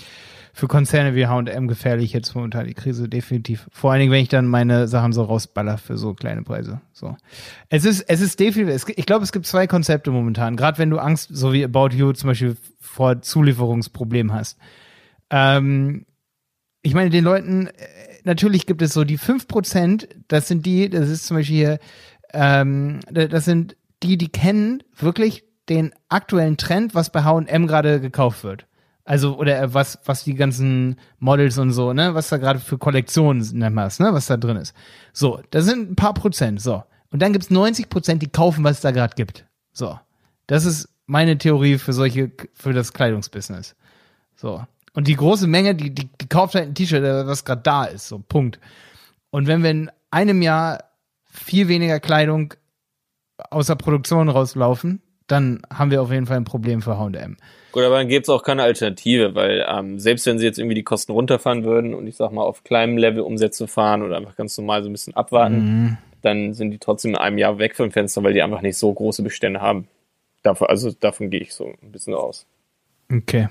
[0.59, 3.69] für Konzerne wie H&M gefährlich jetzt momentan die Krise definitiv.
[3.71, 6.81] Vor allen Dingen, wenn ich dann meine Sachen so rausballer für so kleine Preise.
[6.93, 7.17] So.
[7.69, 10.57] Es ist, es ist definitiv, ich glaube, es gibt zwei Konzepte momentan.
[10.57, 14.59] Gerade wenn du Angst, so wie About You zum Beispiel vor Zulieferungsproblemen hast.
[15.31, 16.07] Ähm,
[16.83, 17.73] ich meine, den Leuten, äh,
[18.25, 21.79] natürlich gibt es so die 5%, das sind die, das ist zum Beispiel hier,
[22.33, 28.01] ähm, da- das sind die, die kennen wirklich den aktuellen Trend, was bei H&M gerade
[28.01, 28.67] gekauft wird.
[29.09, 32.77] Also, oder äh, was, was die ganzen Models und so, ne, was da gerade für
[32.77, 34.75] Kollektionen nennt man es, ne, was da drin ist.
[35.15, 36.85] So, das sind ein paar Prozent, so.
[37.11, 39.47] Und dann gibt's 90 Prozent, die kaufen, was es da gerade gibt.
[39.73, 39.99] So.
[40.47, 43.77] Das ist meine Theorie für solche, für das Kleidungsbusiness.
[44.37, 44.63] So.
[44.93, 47.85] Und die große Menge, die, die, die kauft halt ein T-Shirt, äh, was gerade da
[47.85, 48.09] ist.
[48.09, 48.61] So, Punkt.
[49.31, 50.85] Und wenn wir in einem Jahr
[51.25, 52.53] viel weniger Kleidung
[53.49, 57.37] aus der Produktion rauslaufen, dann haben wir auf jeden Fall ein Problem für H&M.
[57.71, 60.75] Gut, aber dann gäbe es auch keine Alternative, weil ähm, selbst wenn sie jetzt irgendwie
[60.75, 64.37] die Kosten runterfahren würden und ich sag mal auf kleinem Level Umsätze fahren oder einfach
[64.37, 67.91] ganz normal so ein bisschen abwarten, dann sind die trotzdem in einem Jahr weg vom
[67.91, 69.87] Fenster, weil die einfach nicht so große Bestände haben.
[70.43, 72.47] Davon, also davon gehe ich so ein bisschen aus.
[73.13, 73.49] Okay.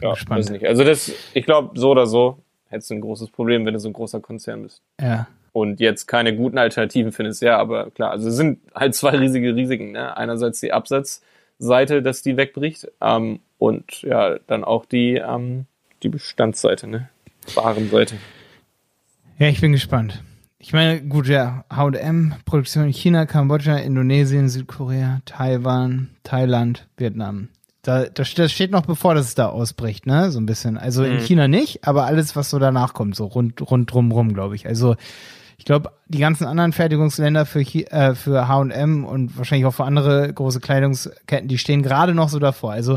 [0.00, 0.64] Ja, Spannend.
[0.64, 3.88] Also das, ich glaube, so oder so hättest du ein großes Problem, wenn du so
[3.88, 4.82] ein großer Konzern bist.
[5.00, 5.28] Ja.
[5.52, 9.54] Und jetzt keine guten Alternativen findest, ja, aber klar, also es sind halt zwei riesige
[9.56, 9.92] Risiken.
[9.92, 10.16] Ne?
[10.16, 15.66] Einerseits die Absatzseite, dass die wegbricht, ähm, und ja, dann auch die, ähm,
[16.02, 17.10] die Bestandsseite, ne?
[17.54, 18.16] Warenseite.
[19.38, 20.22] Ja, ich bin gespannt.
[20.58, 27.48] Ich meine, gut, ja, H&M, Produktion in China, Kambodscha, Indonesien, Südkorea, Taiwan, Thailand, Vietnam.
[27.82, 30.30] Da, das, das steht noch bevor, dass es da ausbricht, ne?
[30.30, 30.76] So ein bisschen.
[30.76, 34.34] Also in China nicht, aber alles, was so danach kommt, so rund, rund drum rum,
[34.34, 34.66] glaube ich.
[34.66, 34.96] Also
[35.60, 40.32] ich glaube, die ganzen anderen Fertigungsländer für, äh, für H&M und wahrscheinlich auch für andere
[40.32, 42.72] große Kleidungsketten, die stehen gerade noch so davor.
[42.72, 42.96] Also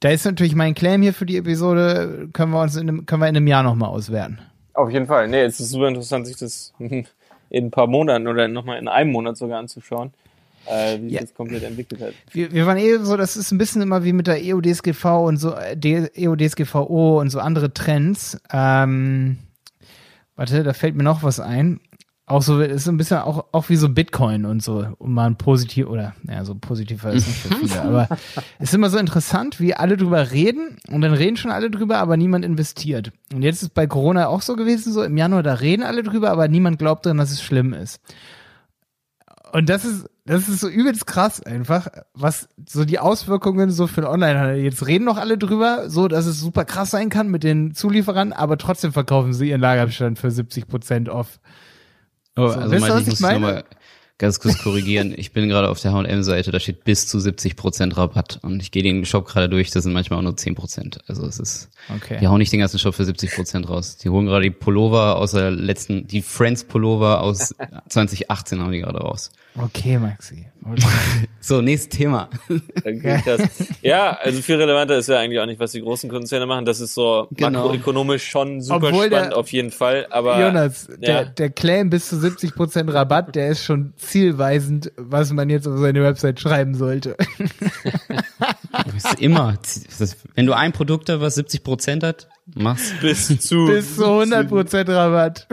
[0.00, 3.22] da ist natürlich mein Claim hier für die Episode, können wir uns in einem, können
[3.22, 4.40] wir in einem Jahr nochmal auswerten.
[4.74, 5.28] Auf jeden Fall.
[5.28, 7.06] Nee, es ist super interessant, sich das in
[7.52, 10.12] ein paar Monaten oder nochmal in einem Monat sogar anzuschauen,
[10.66, 11.20] äh, wie sich Ja.
[11.20, 12.14] das komplett entwickelt hat.
[12.32, 15.04] wir, wir waren eh so, das ist ein bisschen immer wie mit der E EUDSGV
[15.24, 18.36] und so, äh, EUDSGVO und so andere Trends.
[18.52, 19.38] Ähm,
[20.36, 21.80] warte, da fällt mir noch was ein.
[22.28, 25.26] Auch so, ist so ein bisschen auch, auch wie so Bitcoin und so, um mal
[25.26, 28.08] ein positiv, oder, ja, so positiv war es nicht für viele, aber
[28.58, 31.98] es ist immer so interessant, wie alle drüber reden und dann reden schon alle drüber,
[31.98, 33.12] aber niemand investiert.
[33.32, 36.32] Und jetzt ist bei Corona auch so gewesen, so im Januar, da reden alle drüber,
[36.32, 38.00] aber niemand glaubt dran, dass es schlimm ist.
[39.52, 44.00] Und das ist, das ist so übelst krass einfach, was so die Auswirkungen so für
[44.02, 44.56] den Onlinehandel.
[44.56, 48.32] Jetzt reden noch alle drüber, so dass es super krass sein kann mit den Zulieferern,
[48.32, 51.38] aber trotzdem verkaufen sie ihren Lagerbestand für 70 Prozent off.
[52.36, 53.34] Oh, So, also wisst ihr, mein, was ich ich meine?
[53.40, 53.64] nochmal
[54.18, 55.12] ganz kurz korrigieren.
[55.16, 58.82] ich bin gerade auf der H&M-Seite, da steht bis zu 70% Rabatt und ich gehe
[58.82, 60.98] den Shop gerade durch, das sind manchmal auch nur 10%.
[61.06, 62.16] Also es ist, Okay.
[62.20, 63.96] die hauen nicht den ganzen Shop für 70% raus.
[63.98, 67.54] Die holen gerade die Pullover aus der letzten, die Friends Pullover aus
[67.88, 69.30] 2018 haben die gerade raus.
[69.54, 70.46] Okay, Maxi.
[70.64, 70.82] Okay.
[71.46, 72.28] So, nächstes Thema.
[72.76, 73.22] Okay.
[73.82, 76.64] Ja, also viel relevanter ist ja eigentlich auch nicht, was die großen Konzerne machen.
[76.64, 77.62] Das ist so Genau.
[77.68, 80.08] makroökonomisch schon super Obwohl der- spannend auf jeden Fall.
[80.10, 81.24] Aber Jonas, der, ja.
[81.24, 86.02] der Claim bis zu 70% Rabatt, der ist schon zielweisend, was man jetzt auf seine
[86.02, 87.16] Website schreiben sollte.
[89.18, 89.58] Immer,
[90.34, 92.92] wenn du ein Produkt hast, was 70% hat, mach's.
[93.00, 95.46] bis zu bis zu 100% Rabatt.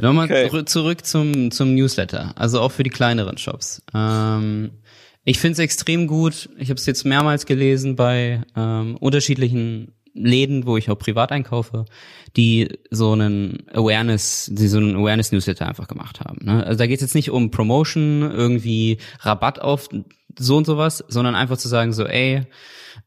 [0.00, 0.48] Nochmal Okay.
[0.48, 3.82] zurück, zurück zum, zum Newsletter, also auch für die kleineren Shops.
[3.94, 4.72] Ähm,
[5.24, 6.48] ich finde es extrem gut.
[6.58, 11.84] Ich habe es jetzt mehrmals gelesen bei ähm, unterschiedlichen Läden, wo ich auch privat einkaufe,
[12.36, 16.38] die so einen Awareness, die so einen Awareness-Newsletter einfach gemacht haben.
[16.44, 16.64] Ne?
[16.64, 19.88] Also da geht es jetzt nicht um Promotion, irgendwie Rabatt auf
[20.38, 22.42] so und sowas, sondern einfach zu sagen so, ey,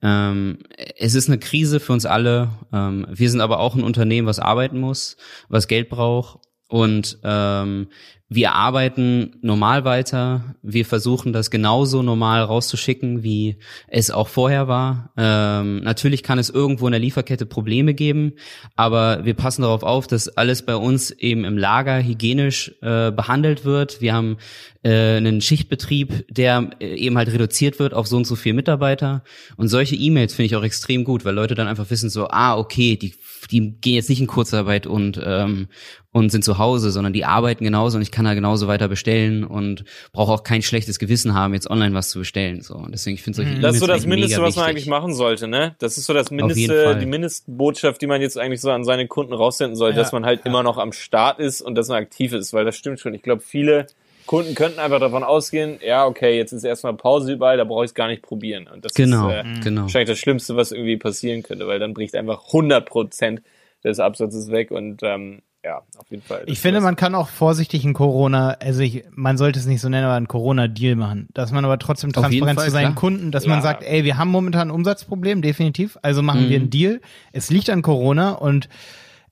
[0.02, 0.60] ähm,
[0.98, 2.50] es ist eine Krise für uns alle.
[2.74, 5.18] Ähm, wir sind aber auch ein Unternehmen, was arbeiten muss,
[5.50, 6.40] was Geld braucht.
[6.70, 7.88] Und ähm,
[8.30, 10.56] wir arbeiten normal weiter.
[10.62, 13.56] Wir versuchen das genauso normal rauszuschicken, wie
[13.88, 15.14] es auch vorher war.
[15.16, 18.34] Ähm, natürlich kann es irgendwo in der Lieferkette Probleme geben,
[18.76, 23.64] aber wir passen darauf auf, dass alles bei uns eben im Lager hygienisch äh, behandelt
[23.64, 24.02] wird.
[24.02, 24.38] Wir haben
[24.84, 29.24] äh, einen Schichtbetrieb, der äh, eben halt reduziert wird auf so und so viele Mitarbeiter.
[29.56, 32.58] Und solche E-Mails finde ich auch extrem gut, weil Leute dann einfach wissen so, ah,
[32.58, 33.14] okay, die,
[33.52, 35.68] die gehen jetzt nicht in Kurzarbeit und, ähm,
[36.12, 39.44] und sind zu Hause, sondern die arbeiten genauso und ich kann da genauso weiter bestellen
[39.44, 42.62] und brauche auch kein schlechtes Gewissen haben, jetzt online was zu bestellen.
[42.62, 42.76] So.
[42.76, 43.62] Und deswegen ich finde solche Mhm.
[43.62, 44.70] Das ist so das Mindeste, was man wichtig.
[44.70, 45.76] eigentlich machen sollte, ne?
[45.80, 49.34] Das ist so das Mindeste, die Mindestbotschaft, die man jetzt eigentlich so an seine Kunden
[49.34, 52.34] raussenden sollte, Ja, dass man halt immer noch am Start ist und dass man aktiv
[52.34, 53.14] ist, weil das stimmt schon.
[53.14, 53.88] Ich glaube, viele
[54.28, 57.90] Kunden könnten einfach davon ausgehen, ja, okay, jetzt ist erstmal Pause überall, da brauche ich
[57.92, 58.68] es gar nicht probieren.
[58.68, 59.82] Und das Genau, ist äh, genau.
[59.84, 63.42] wahrscheinlich das Schlimmste, was irgendwie passieren könnte, weil dann bricht einfach 100 Prozent
[63.84, 66.44] des Absatzes weg und ähm, ja, auf jeden Fall.
[66.46, 69.90] Ich finde, man kann auch vorsichtig in Corona, also ich, man sollte es nicht so
[69.90, 71.28] nennen, aber einen Corona-Deal machen.
[71.34, 72.96] Dass man aber trotzdem transparent Fall, zu seinen klar.
[72.96, 73.50] Kunden, dass Ja.
[73.50, 77.02] man sagt, ey, wir haben momentan ein Umsatzproblem, definitiv, also machen wir einen Deal.
[77.34, 78.70] Es liegt an Corona und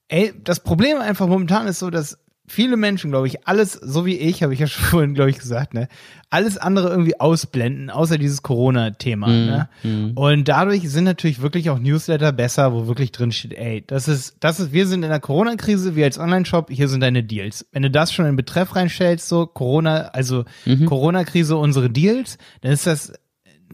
[0.10, 4.18] ey, das Problem einfach momentan ist so, dass viele Menschen, glaube ich, alles, so wie
[4.18, 5.88] ich, habe ich ja schon vorhin, glaube ich, gesagt, ne,
[6.30, 9.28] alles andere irgendwie ausblenden, außer dieses Corona-Thema.
[9.28, 9.70] Ne?
[10.16, 14.36] Und dadurch sind natürlich wirklich auch Newsletter besser, wo wirklich drin steht, ey, das ist,
[14.42, 17.66] das ist, wir sind in der Corona-Krise, wir als Online-Shop, hier sind deine Deals.
[17.72, 20.46] Wenn du das schon in Betreff reinstellst, so Corona, also
[20.86, 23.14] Corona-Krise, unsere Deals, dann ist das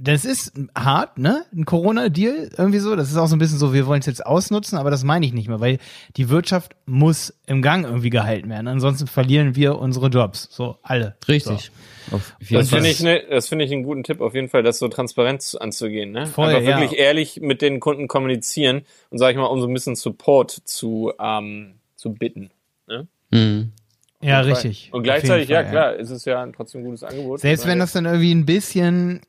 [0.04, 1.46] das ist hart, ne?
[1.56, 2.96] Ein Corona-Deal, irgendwie so.
[2.96, 5.26] Das ist auch so ein bisschen so, wir wollen es jetzt ausnutzen, aber das meine
[5.26, 5.78] ich nicht mehr, weil
[6.18, 8.68] die Wirtschaft muss im Gang irgendwie gehalten werden.
[8.68, 10.48] Ansonsten verlieren wir unsere Jobs.
[10.52, 11.16] So, alle.
[11.28, 11.72] Richtig.
[12.12, 12.80] Auf jeden Das Fall.
[12.82, 15.44] finde ich, ne, das finde ich einen guten Tipp auf jeden Fall, das so transparent
[15.44, 16.26] zu- anzugehen, ne?
[16.26, 16.80] Voll, Einfach ja.
[16.80, 20.52] wirklich ehrlich mit den Kunden kommunizieren und sag ich mal, um so ein bisschen Support
[20.66, 22.50] zu, ähm, zu bitten.
[22.88, 23.08] Ne?
[23.30, 23.72] Mhm.
[24.20, 24.28] So.
[24.28, 24.90] Ja, richtig.
[24.90, 24.98] Fall.
[24.98, 27.40] Und gleichzeitig, jeden ja Fall, klar, ist es ja ein trotzdem gutes Angebot.
[27.40, 29.22] Selbst wenn das dann irgendwie ein bisschen,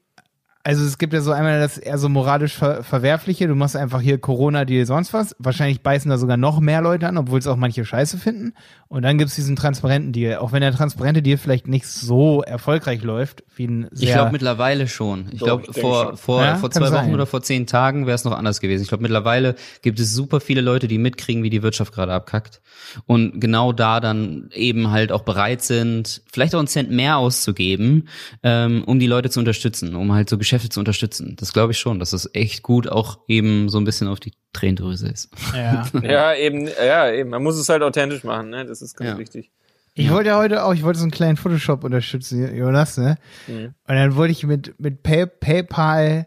[0.64, 4.01] also es gibt ja so einmal das eher so moralisch ver verwerfliche, du machst einfach
[4.01, 5.35] hier Corona-Deal sonst was.
[5.38, 8.55] Wahrscheinlich beißen da sogar noch mehr Leute an, obwohl es auch manche scheiße finden.
[8.87, 10.37] Und dann gibt's diesen transparenten Deal.
[10.38, 14.09] Auch wenn der transparente Deal vielleicht nicht so erfolgreich läuft, wie ein sehr...
[14.09, 15.27] Ich glaube mittlerweile schon.
[15.33, 17.07] Ich glaube vor vor Ja, vor zwei sein.
[17.07, 18.83] Wochen oder vor zehn Tagen wäre es noch anders gewesen.
[18.83, 22.61] Ich glaube mittlerweile gibt es super viele Leute, die mitkriegen, wie die Wirtschaft gerade abkackt
[23.07, 28.09] und genau da dann eben halt auch bereit sind, vielleicht auch einen Cent mehr auszugeben,
[28.42, 31.37] ähm, um die Leute zu unterstützen, um halt so Geschäfte zu unterstützen.
[31.38, 34.33] Das glaube ich schon, dass das echt gut auch eben so ein bisschen auf die
[34.53, 35.31] Tränendrüse ist.
[35.55, 35.87] ja.
[36.03, 37.31] Ja, eben, ja, eben.
[37.31, 38.65] Man muss es halt authentisch machen, ne?
[38.67, 39.19] Das ist ganz Ja.
[39.19, 39.51] wichtig.
[39.95, 43.17] Ich wollte ja heute auch, ich wollte so einen kleinen Photoshop unterstützen, Jonas, ne?
[43.47, 43.75] Mhm.
[43.87, 46.27] Und dann wollte ich mit, mit Pay, PayPal,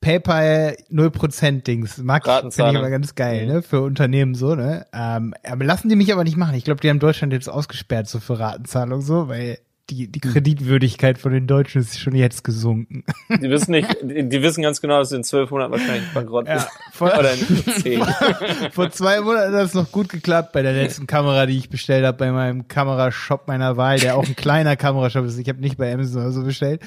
[0.00, 3.52] PayPal 0% Dings, mag ich, finde ich aber ganz geil, Mhm.
[3.52, 3.62] ne?
[3.62, 4.86] Für Unternehmen so, ne?
[4.92, 6.54] Ähm, aber lassen die mich aber nicht machen.
[6.54, 9.58] Ich glaube, die haben Deutschland jetzt ausgesperrt, so für Ratenzahlung, so, weil
[9.90, 13.04] die, die Kreditwürdigkeit von den Deutschen ist schon jetzt gesunken.
[13.30, 16.66] Die wissen nicht, die, die wissen ganz genau, dass in zwölf Monaten wahrscheinlich bankrott Ja,
[16.92, 18.04] vor, Oder in zehn.
[18.72, 22.04] vor zwei Monaten hat es noch gut geklappt bei der letzten Kamera, die ich bestellt
[22.04, 25.38] habe, bei meinem Kamerashop meiner Wahl, der auch ein kleiner Kamerashop ist.
[25.38, 26.82] Ich habe nicht bei Amazon oder so bestellt.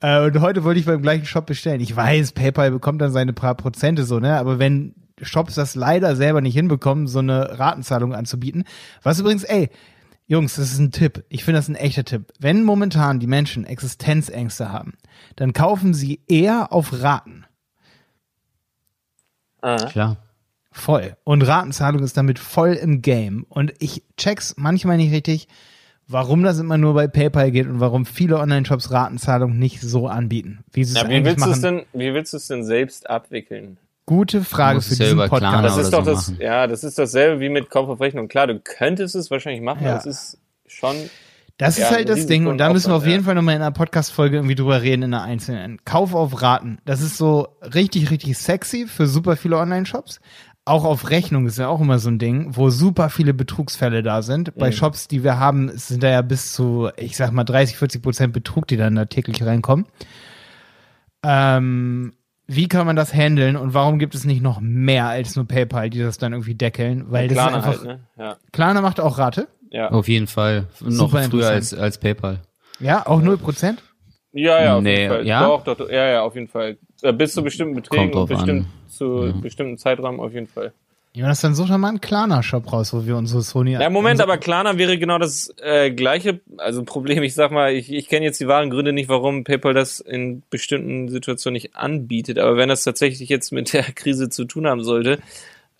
[0.00, 1.80] Äh, und heute wollte ich beim gleichen Shop bestellen.
[1.80, 4.36] Ich weiß, PayPal bekommt dann seine paar Prozente so, ne?
[4.36, 8.64] Aber wenn Shops das leider selber nicht hinbekommen, so eine Ratenzahlung anzubieten,
[9.04, 9.70] was übrigens, ey,
[10.32, 11.24] Jungs, das ist ein Tipp.
[11.28, 12.32] Ich finde das ein echter Tipp.
[12.38, 14.94] Wenn momentan die Menschen Existenzängste haben,
[15.36, 17.44] dann kaufen sie eher auf Raten.
[19.60, 19.76] Ah.
[19.76, 20.16] Klar.
[20.70, 21.18] Voll.
[21.24, 23.44] Und Ratenzahlung ist damit voll im Game.
[23.50, 25.48] Und ich check's manchmal nicht richtig,
[26.08, 30.64] warum das immer nur bei PayPal geht und warum viele Online-Shops Ratenzahlung nicht so anbieten.
[30.72, 33.10] Wie sie es Ja, wie willst du es denn, wie willst du es denn selbst
[33.10, 33.76] abwickeln?
[34.06, 35.64] Gute Frage für es ja diesen über Podcast.
[35.64, 36.42] Das ist doch so das, machen.
[36.42, 38.28] ja, das ist dasselbe wie mit Kauf auf Rechnung.
[38.28, 39.92] Klar, du könntest es wahrscheinlich machen, Ja.
[39.92, 40.96] aber es ist schon,
[41.58, 43.24] Das Ja, ist halt das Ding und da müssen wir auf jeden ja.
[43.26, 45.78] Fall nochmal in einer Podcast-Folge irgendwie drüber reden, in einer einzelnen.
[45.84, 46.78] Kauf auf Raten.
[46.84, 50.20] Das ist so richtig, richtig sexy für super viele Online-Shops.
[50.64, 54.22] Auch auf Rechnung ist ja auch immer so ein Ding, wo super viele Betrugsfälle da
[54.22, 54.54] sind.
[54.56, 54.72] Bei Mhm.
[54.72, 58.32] Shops, die wir haben, sind da ja bis zu, ich sag mal, 30, 40 Prozent
[58.32, 59.86] Betrug, die dann da täglich reinkommen.
[61.24, 62.12] Ähm,
[62.54, 65.90] wie kann man das handeln und warum gibt es nicht noch mehr als nur PayPal,
[65.90, 67.06] die das dann irgendwie deckeln?
[67.08, 68.00] Weil das Klarna ist einfach, halt, ne?
[68.18, 69.48] Ja, Klarna macht auch Rate.
[69.70, 69.90] ja.
[69.90, 70.66] Auf jeden Fall.
[70.80, 72.40] Noch Super früher als, als PayPal.
[72.80, 73.82] Ja, auch 0 Prozent.
[74.32, 75.26] Ja, ja, auf Nee, jeden Fall.
[75.26, 75.46] ja?
[75.46, 76.78] Doch, doch, doch, ja, ja, auf jeden Fall.
[77.02, 78.72] Äh, bis zu bestimmten Beträgen und bestimmt an.
[78.88, 80.72] zu bestimmten Zeitrahmen auf jeden Fall.
[81.14, 83.72] Jonas, dann such doch mal einen Klarna-Shop raus, wo wir unsere Sony.
[83.72, 87.22] Ja, Moment, aber Klarna wäre genau das äh, gleiche, also Problem.
[87.22, 90.42] Ich sag mal, ich, ich kenne jetzt die wahren Gründe nicht, warum PayPal das in
[90.48, 92.38] bestimmten Situationen nicht anbietet.
[92.38, 95.18] Aber wenn das tatsächlich jetzt mit der Krise zu tun haben sollte,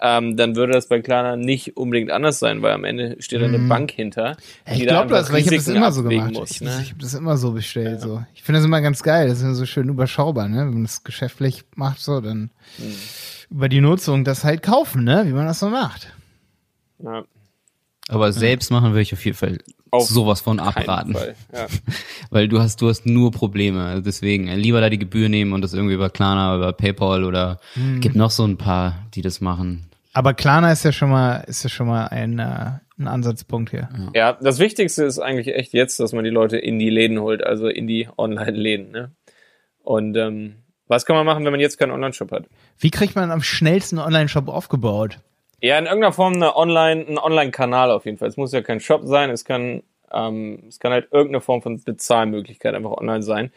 [0.00, 3.46] ähm, dann würde das bei Klarna nicht unbedingt anders sein, weil am Ende steht da
[3.46, 4.36] eine Bank hinter.
[4.66, 6.32] Ich da glaube das, weil ich habe das immer so gemacht.
[6.32, 6.78] Muss, ich ne?
[6.82, 8.02] ich habe das immer so bestellt.
[8.02, 8.22] So.
[8.34, 9.28] Ich finde das immer ganz geil.
[9.28, 10.58] Das ist immer so schön überschaubar, ne?
[10.58, 12.94] Wenn man das geschäftlich macht, so, dann Hm.
[13.52, 15.24] Über die Nutzung das halt kaufen, ne?
[15.26, 16.12] Wie man das so macht.
[16.98, 17.24] Ja,
[18.08, 19.58] Aber selbst machen würde ich auf jeden Fall
[19.90, 21.12] Auf sowas von abraten.
[21.14, 21.34] Fall.
[21.52, 21.66] Ja.
[22.30, 23.84] Weil du hast, du hast nur Probleme.
[23.84, 27.24] Also deswegen äh, lieber da die Gebühr nehmen und das irgendwie über Klarna, über PayPal
[27.24, 28.00] oder Hm.
[28.00, 29.86] gibt noch so ein paar, die das machen.
[30.14, 33.88] Aber Klarna ist ja schon mal, ist ja schon mal ein, äh, ein Ansatzpunkt hier.
[34.14, 37.42] Ja, das Wichtigste ist eigentlich echt jetzt, dass man die Leute in die Läden holt,
[37.44, 38.90] also in die Online-Läden.
[38.92, 39.10] Ne?
[39.82, 42.44] Und ähm, was kann man machen, wenn man jetzt keinen Online-Shop hat?
[42.82, 45.20] Wie kriegt man am schnellsten einen Online-Shop aufgebaut?
[45.60, 48.28] Ja, in irgendeiner Form eine Online, ein Online-Kanal auf jeden Fall.
[48.28, 51.80] Es muss ja kein Shop sein, es kann, ähm, es kann halt irgendeine Form von
[51.80, 53.52] Bezahlmöglichkeit einfach online sein.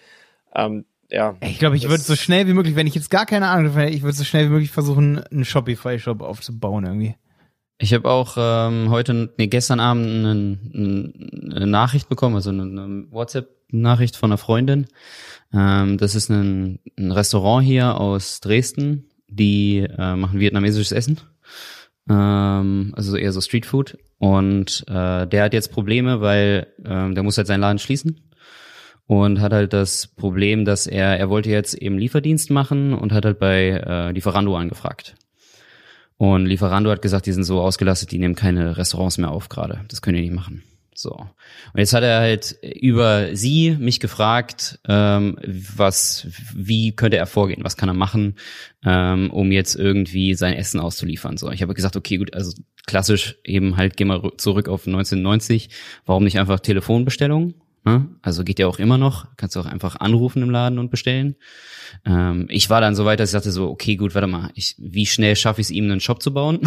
[0.53, 1.35] Ähm, ja.
[1.41, 3.91] Ich glaube, ich würde so schnell wie möglich, wenn ich jetzt gar keine Ahnung hätte,
[3.91, 7.15] ich würde so schnell wie möglich versuchen, einen Shopify-Shop aufzubauen irgendwie.
[7.79, 11.13] Ich habe auch ähm, heute, nee, gestern Abend eine,
[11.55, 14.85] eine Nachricht bekommen, also eine, eine WhatsApp-Nachricht von einer Freundin.
[15.51, 21.19] Ähm, das ist ein, ein Restaurant hier aus Dresden, die äh, machen vietnamesisches Essen.
[22.09, 23.97] Ähm, also eher so Streetfood.
[24.17, 28.21] Und äh, der hat jetzt Probleme, weil ähm, der muss halt seinen Laden schließen
[29.07, 33.25] und hat halt das Problem, dass er, er wollte jetzt eben Lieferdienst machen und hat
[33.25, 35.15] halt bei äh, Lieferando angefragt.
[36.17, 39.81] Und Lieferando hat gesagt, die sind so ausgelastet, die nehmen keine Restaurants mehr auf gerade.
[39.89, 40.63] Das können die nicht machen.
[40.97, 41.11] So.
[41.11, 41.29] Und
[41.79, 47.77] jetzt hat er halt über sie mich gefragt, ähm, was, wie könnte er vorgehen, was
[47.77, 48.35] kann er machen,
[48.83, 51.37] ähm, um jetzt irgendwie sein Essen auszuliefern.
[51.37, 51.51] So.
[51.51, 52.53] Ich habe gesagt, okay, gut, also
[52.87, 55.69] klassisch eben halt, geh mal rü- zurück auf 1990.
[56.05, 57.55] Warum nicht einfach Telefonbestellung?
[57.83, 58.07] Ne?
[58.21, 59.27] Also geht ja auch immer noch.
[59.37, 61.35] Kannst du auch einfach anrufen im Laden und bestellen.
[62.05, 64.75] Ähm, ich war dann so weit, dass ich sagte so, okay, gut, warte mal, ich,
[64.79, 66.61] wie schnell schaffe ich es ihm, einen Shop zu bauen?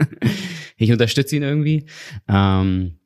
[0.76, 1.86] ich unterstütze ihn irgendwie.
[2.28, 2.98] Ähm,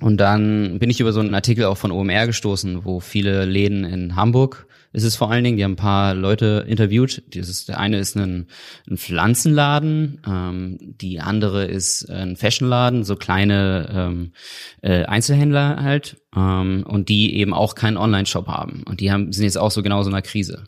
[0.00, 3.84] und dann bin ich über so einen Artikel auch von OMR gestoßen, wo viele Läden
[3.84, 7.22] in Hamburg ist es vor allen Dingen, die haben ein paar Leute interviewt.
[7.34, 8.46] Dieses, der eine ist ein,
[8.88, 14.32] ein Pflanzenladen, ähm, die andere ist ein Fashionladen, so kleine ähm,
[14.80, 18.84] äh, Einzelhändler halt, ähm, und die eben auch keinen Online-Shop haben.
[18.88, 20.64] Und die haben, sind jetzt auch so genau so in einer Krise.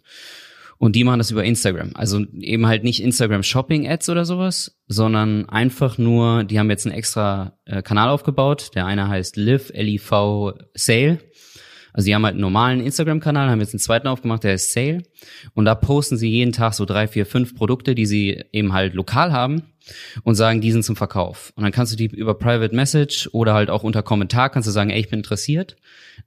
[0.79, 1.91] Und die machen das über Instagram.
[1.95, 6.87] Also eben halt nicht Instagram Shopping Ads oder sowas, sondern einfach nur, die haben jetzt
[6.87, 8.71] einen extra äh, Kanal aufgebaut.
[8.77, 11.19] Der eine heißt Live, L-I-V Sale.
[11.93, 15.03] Also die haben halt einen normalen Instagram-Kanal, haben jetzt einen zweiten aufgemacht, der heißt Sale.
[15.55, 18.95] Und da posten sie jeden Tag so drei, vier, fünf Produkte, die sie eben halt
[18.95, 19.65] lokal haben.
[20.25, 21.53] Und sagen, die sind zum Verkauf.
[21.57, 24.73] Und dann kannst du die über Private Message oder halt auch unter Kommentar kannst du
[24.73, 25.77] sagen, ey, ich bin interessiert.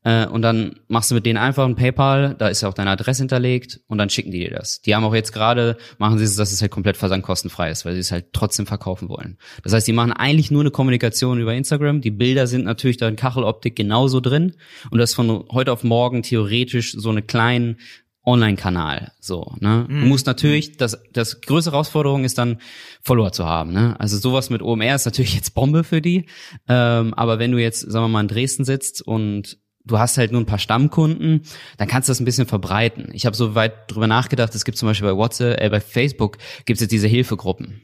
[0.03, 2.91] Äh, und dann machst du mit denen einfach ein PayPal, da ist ja auch deine
[2.91, 4.81] Adresse hinterlegt und dann schicken die dir das.
[4.81, 7.93] Die haben auch jetzt gerade, machen sie es, dass es halt komplett versandkostenfrei ist, weil
[7.93, 9.37] sie es halt trotzdem verkaufen wollen.
[9.63, 12.01] Das heißt, die machen eigentlich nur eine Kommunikation über Instagram.
[12.01, 14.53] Die Bilder sind natürlich da in Kacheloptik genauso drin
[14.89, 17.77] und das von heute auf morgen theoretisch so eine kleinen
[18.23, 19.11] Online-Kanal.
[19.19, 19.85] So, ne?
[19.87, 22.59] Du musst natürlich, das, das größte Herausforderung ist dann,
[23.01, 23.73] Follower zu haben.
[23.73, 23.99] Ne?
[23.99, 26.27] Also sowas mit OMR ist natürlich jetzt Bombe für die.
[26.67, 30.31] Ähm, aber wenn du jetzt, sagen wir mal, in Dresden sitzt und du hast halt
[30.31, 31.41] nur ein paar Stammkunden,
[31.77, 33.09] dann kannst du das ein bisschen verbreiten.
[33.13, 36.37] Ich habe so weit drüber nachgedacht, es gibt zum Beispiel bei WhatsApp, äh, bei Facebook
[36.65, 37.81] gibt es jetzt diese Hilfegruppen.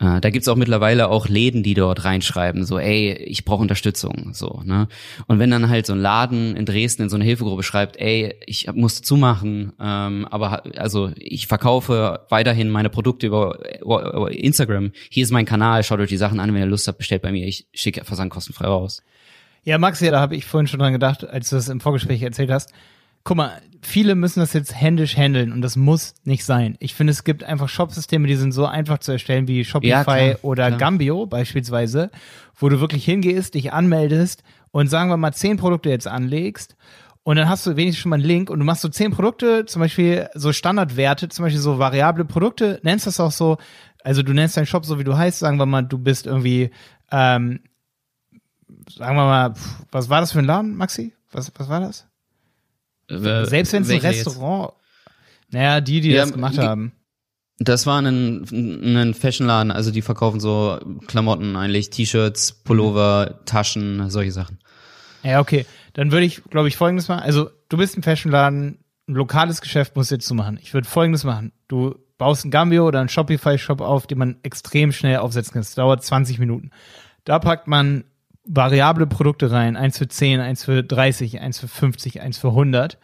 [0.00, 4.30] Äh, da gibt's auch mittlerweile auch Läden, die dort reinschreiben, so, ey, ich brauche Unterstützung,
[4.32, 4.88] so, ne?
[5.26, 8.34] Und wenn dann halt so ein Laden in Dresden in so eine Hilfegruppe schreibt, ey,
[8.46, 15.22] ich musste zumachen, ähm, aber also ich verkaufe weiterhin meine Produkte über, über Instagram, hier
[15.22, 17.46] ist mein Kanal, schaut euch die Sachen an, wenn ihr Lust habt, bestellt bei mir,
[17.46, 19.02] ich schicke versandkostenfrei raus.
[19.64, 22.22] Ja, Max, ja, da habe ich vorhin schon dran gedacht, als du das im Vorgespräch
[22.22, 22.72] erzählt hast.
[23.24, 26.76] Guck mal, viele müssen das jetzt händisch handeln und das muss nicht sein.
[26.80, 30.04] Ich finde, es gibt einfach Shopsysteme, die sind so einfach zu erstellen wie Shopify Ja,
[30.04, 30.78] klar, oder klar.
[30.78, 32.10] Gambio beispielsweise,
[32.56, 36.76] wo du wirklich hingehst, dich anmeldest und sagen wir mal zehn Produkte jetzt anlegst
[37.22, 39.66] und dann hast du wenigstens schon mal einen Link und du machst so zehn Produkte,
[39.66, 43.58] zum Beispiel so Standardwerte, zum Beispiel so variable Produkte, nennst das auch so,
[44.02, 46.70] also du nennst deinen Shop so, wie du heißt, sagen wir mal, du bist irgendwie,
[47.10, 47.60] ähm,
[48.88, 49.54] sagen wir mal,
[49.90, 51.14] was war das für ein Laden, Maxi?
[51.32, 52.09] Was, was war das?
[53.10, 54.26] Selbst wenn es ein Welcher jetzt?
[54.26, 54.72] Restaurant,
[55.50, 56.92] naja, die, die Ja, das gemacht ge- haben.
[57.58, 58.44] Das war ein,
[58.96, 64.58] ein Fashionladen, also die verkaufen so Klamotten eigentlich, T-Shirts, Pullover, Taschen, solche Sachen.
[65.22, 65.66] Ja, okay.
[65.92, 67.20] Dann würde ich, glaube ich, folgendes machen.
[67.22, 70.58] Also, du bist ein Fashionladen, ein lokales Geschäft musst du jetzt zu machen.
[70.62, 71.52] Ich würde folgendes machen.
[71.68, 75.60] Du baust ein Gambio oder einen Shopify-Shop auf, den man extrem schnell aufsetzen kann.
[75.62, 76.70] Das dauert 20 Minuten.
[77.24, 78.04] Da packt man
[78.52, 79.76] variable Produkte rein.
[79.76, 82.98] Eins für 10, eins für 30, eins für 50, eins für 100.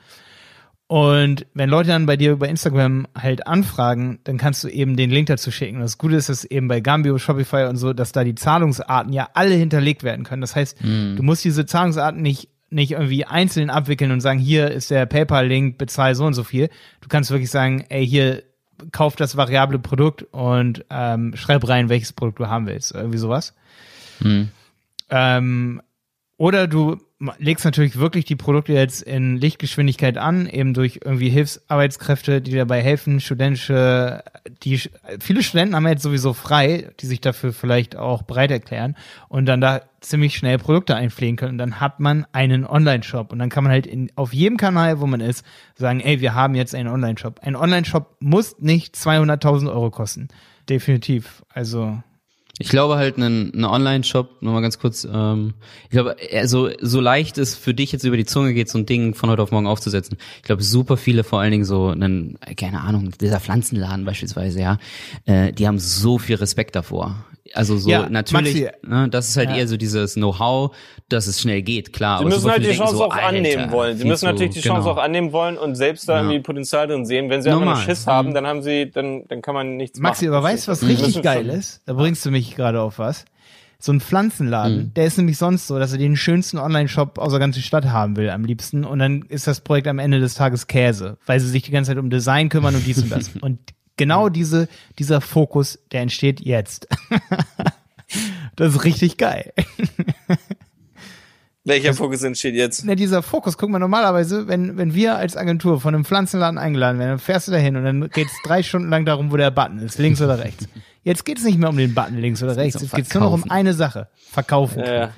[0.88, 5.10] Und wenn Leute dann bei dir über Instagram halt anfragen, dann kannst du eben den
[5.10, 5.80] Link dazu schicken.
[5.80, 9.28] Das Gute ist, dass eben bei Gambio, Shopify und so, dass da die Zahlungsarten ja
[9.34, 10.42] alle hinterlegt werden können.
[10.42, 10.78] Das heißt,
[11.16, 15.78] du musst diese Zahlungsarten nicht nicht irgendwie einzeln abwickeln und sagen, hier ist der PayPal-Link,
[15.78, 16.68] bezahl so und so viel.
[17.00, 18.42] Du kannst wirklich sagen, ey, hier
[18.90, 22.92] kauf das variable Produkt und ähm, schreib rein, welches Produkt du haben willst.
[22.92, 23.54] Irgendwie sowas.
[25.10, 25.80] Ähm,
[26.38, 26.98] oder du
[27.38, 32.82] legst natürlich wirklich die Produkte jetzt in Lichtgeschwindigkeit an, eben durch irgendwie Hilfsarbeitskräfte, die dabei
[32.82, 34.22] helfen, studentische,
[34.62, 34.82] die
[35.18, 38.96] viele Studenten haben jetzt sowieso frei, die sich dafür vielleicht auch bereit erklären
[39.28, 41.52] und dann da ziemlich schnell Produkte einpflegen können.
[41.52, 45.00] Und dann hat man einen Online-Shop und dann kann man halt in, auf jedem Kanal,
[45.00, 45.42] wo man ist,
[45.74, 47.40] sagen, ey, wir haben jetzt einen Online-Shop.
[47.42, 50.28] Ein Online-Shop muss nicht 200.000 Euro kosten.
[50.68, 51.42] Definitiv.
[51.48, 52.02] Also,
[52.58, 55.52] Ich glaube halt, ein, ein Online-Shop, nochmal ganz kurz, ähm,
[55.84, 58.86] ich glaube, also so leicht es für dich jetzt über die Zunge geht, so ein
[58.86, 60.16] Ding von heute auf morgen aufzusetzen.
[60.38, 64.60] Ich glaube, super viele, vor allen Dingen so einen, äh, keine Ahnung, dieser Pflanzenladen beispielsweise,
[64.60, 64.78] ja,
[65.26, 67.26] äh, die haben so viel Respekt davor.
[67.54, 69.56] Also so Ja, natürlich, Maxi, ne, das ist halt ja.
[69.56, 70.74] eher so dieses Know-how,
[71.08, 72.18] dass es schnell geht, klar.
[72.18, 73.96] Sie müssen halt die denken Chance so, auch annehmen Alter, wollen.
[73.98, 74.98] Sie müssen natürlich die Chance genau.
[74.98, 76.22] auch annehmen wollen und selbst da Ja.
[76.22, 77.30] irgendwie Potenzial drin sehen.
[77.30, 77.76] Wenn sie einfach Normal.
[77.76, 80.34] nur Schiss haben, dann haben sie, dann, dann kann man nichts Maxi, machen.
[80.34, 81.82] aber weißt du, was richtig geil ist?
[81.86, 83.24] Da bringst du mich gerade auf was.
[83.78, 87.40] So ein Pflanzenladen, der ist nämlich sonst so, dass er den schönsten Online-Shop aus der
[87.40, 88.84] ganzen Stadt haben will am liebsten.
[88.84, 91.90] Und dann ist das Projekt am Ende des Tages Käse, weil sie sich die ganze
[91.90, 93.30] Zeit um Design kümmern und dies und das.
[93.40, 93.58] Und
[93.96, 96.88] genau diese, dieser Fokus, der entsteht jetzt.
[98.56, 99.52] das ist richtig geil.
[101.64, 102.84] Welcher Fokus entsteht jetzt?
[102.84, 107.00] Na, dieser Fokus, guck mal, normalerweise, wenn, wenn wir als Agentur von einem Pflanzenladen eingeladen
[107.00, 109.80] werden, dann fährst du dahin und dann geht's drei Stunden lang darum, wo der Button
[109.80, 110.68] ist, links oder rechts.
[111.06, 113.48] Jetzt geht's nicht mehr um den Button links oder rechts, jetzt geht's nur noch um
[113.48, 114.08] eine Sache.
[114.32, 114.80] Verkaufen.
[114.84, 115.10] Ja.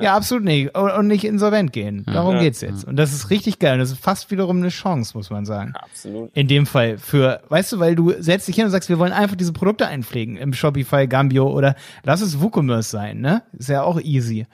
[0.00, 0.76] Ja, absolut nicht.
[0.76, 2.04] Und und nicht insolvent gehen.
[2.06, 2.42] Darum Ja.
[2.42, 2.84] geht's jetzt.
[2.84, 3.72] Und das ist richtig geil.
[3.72, 5.72] Und das ist fast wiederum eine Chance, muss man sagen.
[5.74, 6.30] Absolut.
[6.36, 9.12] In dem Fall für, weißt du, weil du setzt dich hin und sagst, wir wollen
[9.12, 11.74] einfach diese Produkte einpflegen im Shopify, Gambio oder
[12.04, 13.42] lass es WooCommerce sein, ne?
[13.58, 14.46] Ist ja auch easy.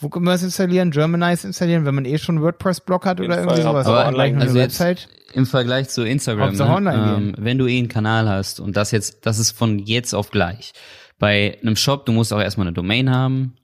[0.00, 3.86] WooCommerce installieren, Germanize installieren, wenn man eh schon WordPress-Blog hat oder irgendwie sowas.
[3.86, 5.08] Aber Aber also eine jetzt- Website.
[5.32, 9.26] Im Vergleich zu Instagram, ne, ähm, wenn du eh einen Kanal hast und das jetzt,
[9.26, 10.72] das ist von jetzt auf gleich.
[11.18, 13.54] Bei einem Shop, du musst auch erstmal eine Domain haben.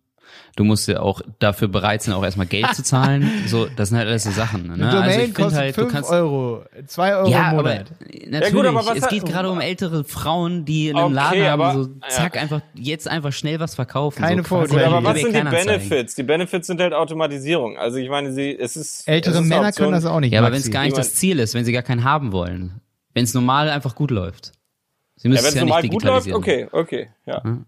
[0.56, 3.30] Du musst ja auch dafür bereit sein, auch erstmal Geld zu zahlen.
[3.46, 4.66] So, das sind halt alles so Sachen.
[4.68, 4.72] Ne?
[4.72, 7.58] Eine Domain also ich finde kostet halt, du 5 kannst, Euro, 2 Euro ja, im
[7.58, 7.90] aber Monat.
[8.26, 8.52] natürlich.
[8.54, 11.42] gut, aber was es hat- geht gerade um ältere Frauen, die in einem Okay, Laden
[11.50, 12.40] haben, aber- so zack, ja.
[12.42, 14.22] einfach jetzt einfach schnell was verkaufen.
[14.22, 14.86] Keine so, Vorurteile.
[14.86, 15.42] Aber was sind die.
[15.42, 16.14] Benefits?
[16.14, 17.76] Die Benefits sind halt Automatisierung.
[17.76, 20.32] Also ich meine, sie, es ist Ältere es ist Männer können das auch nicht.
[20.32, 22.80] Ja, aber wenn es gar nicht das Ziel ist, wenn sie gar keinen haben wollen,
[23.12, 24.52] wenn es normal einfach gut läuft.
[25.16, 26.68] Sie Ja, müssen wenn es ja, normal nicht gut läuft, digitalisieren.
[26.72, 27.44] okay, okay, ja.
[27.44, 27.66] Hm.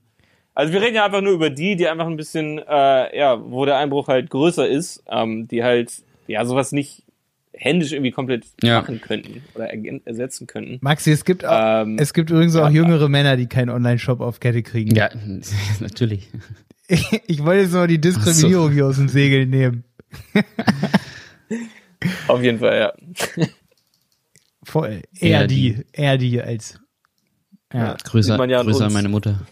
[0.58, 3.64] Also wir reden ja einfach nur über die, die einfach ein bisschen, äh, ja, wo
[3.64, 5.92] der Einbruch halt größer ist, ähm, die halt,
[6.26, 7.04] ja, sowas nicht
[7.52, 8.80] händisch irgendwie komplett Ja.
[8.80, 9.70] machen könnten oder
[10.04, 10.78] ersetzen könnten.
[10.80, 12.70] Maxi, es gibt auch, Ähm, es gibt übrigens auch ja.
[12.70, 14.96] jüngere Männer, die keinen Online-Shop auf Kette kriegen.
[14.96, 15.10] Ja,
[15.80, 16.28] natürlich.
[17.26, 19.84] Ich wollte jetzt mal die Diskriminierung hier aus dem Segel nehmen.
[22.26, 23.46] Auf jeden Fall, ja.
[24.64, 25.02] Voll.
[25.20, 25.84] Eher Eher die, die.
[25.92, 26.80] eher die als.
[27.74, 27.94] Ja,
[28.38, 28.94] man ja uns.
[28.94, 29.46] meine Mutter.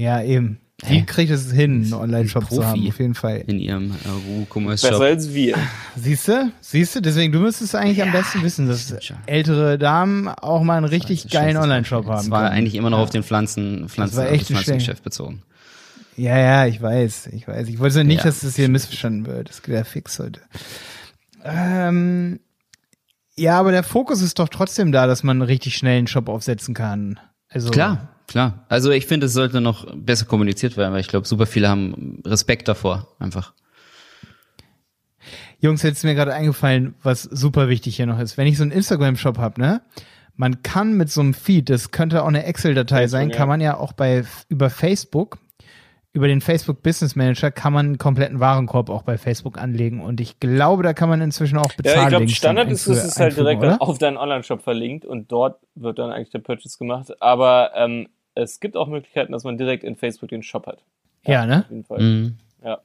[0.00, 0.58] Ja eben.
[0.88, 3.44] Die kriegt es hin, einen Online-Shop zu haben, auf jeden Fall.
[3.46, 3.94] In ihrem äh,
[4.38, 5.02] WooCommerce Besser Shop.
[5.02, 5.56] als wir.
[5.94, 6.50] Siehst du?
[6.62, 7.02] Siehst du?
[7.02, 8.94] Deswegen, du müsstest eigentlich am besten wissen, dass
[9.26, 12.16] ältere Damen auch mal einen richtig geilen Online-Shop haben.
[12.16, 12.54] Das war können.
[12.56, 15.42] eigentlich immer noch auf den Pflanzen, Pflanzen, war auf echt das Pflanzengeschäft bezogen.
[16.16, 17.68] Ja, ja, ich weiß, ich weiß.
[17.68, 18.24] Ich wollte nicht, Ja.
[18.24, 19.50] dass das hier missverstanden wird.
[19.50, 20.40] Das geht ja fix heute.
[21.44, 22.40] Ähm,
[23.36, 26.74] ja, aber der Fokus ist doch trotzdem da, dass man einen richtig schnellen Shop aufsetzen
[26.74, 27.18] kann.
[27.48, 28.64] Also Klar, klar.
[28.68, 32.22] Also ich finde, es sollte noch besser kommuniziert werden, weil ich glaube, super viele haben
[32.24, 33.52] Respekt davor, einfach.
[35.58, 38.38] Jungs, jetzt ist mir gerade eingefallen, was super wichtig hier noch ist.
[38.38, 39.82] Wenn ich so einen Instagram-Shop hab, ne?
[40.36, 43.36] Man kann mit so einem Feed, das könnte auch eine Excel-Datei sein, ja.
[43.36, 45.38] kann man ja auch bei über Facebook,
[46.12, 50.00] über den Facebook Business Manager kann man einen kompletten Warenkorb auch bei Facebook anlegen.
[50.00, 52.08] Und ich glaube, da kann man inzwischen auch Ja, ich bezahlen.
[52.08, 53.82] glaube, Standard ist, ist es halt direkt oder?
[53.82, 57.20] auf deinen Online-Shop verlinkt und dort wird dann eigentlich der Purchase gemacht.
[57.20, 58.08] Aber ähm,
[58.42, 60.82] es gibt auch Möglichkeiten, dass man direkt in Facebook den Shop hat.
[61.24, 61.64] Ja, ne?
[61.64, 62.00] Auf jeden Fall.
[62.00, 62.36] Mhm.
[62.64, 62.78] Ja.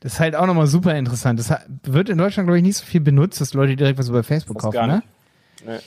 [0.00, 1.40] Das ist halt auch nochmal super interessant.
[1.40, 1.52] Das
[1.82, 4.60] wird in Deutschland, glaube ich, nicht so viel benutzt, dass Leute direkt was über Facebook
[4.60, 5.02] kaufen, gar ne?
[5.64, 5.78] Nee.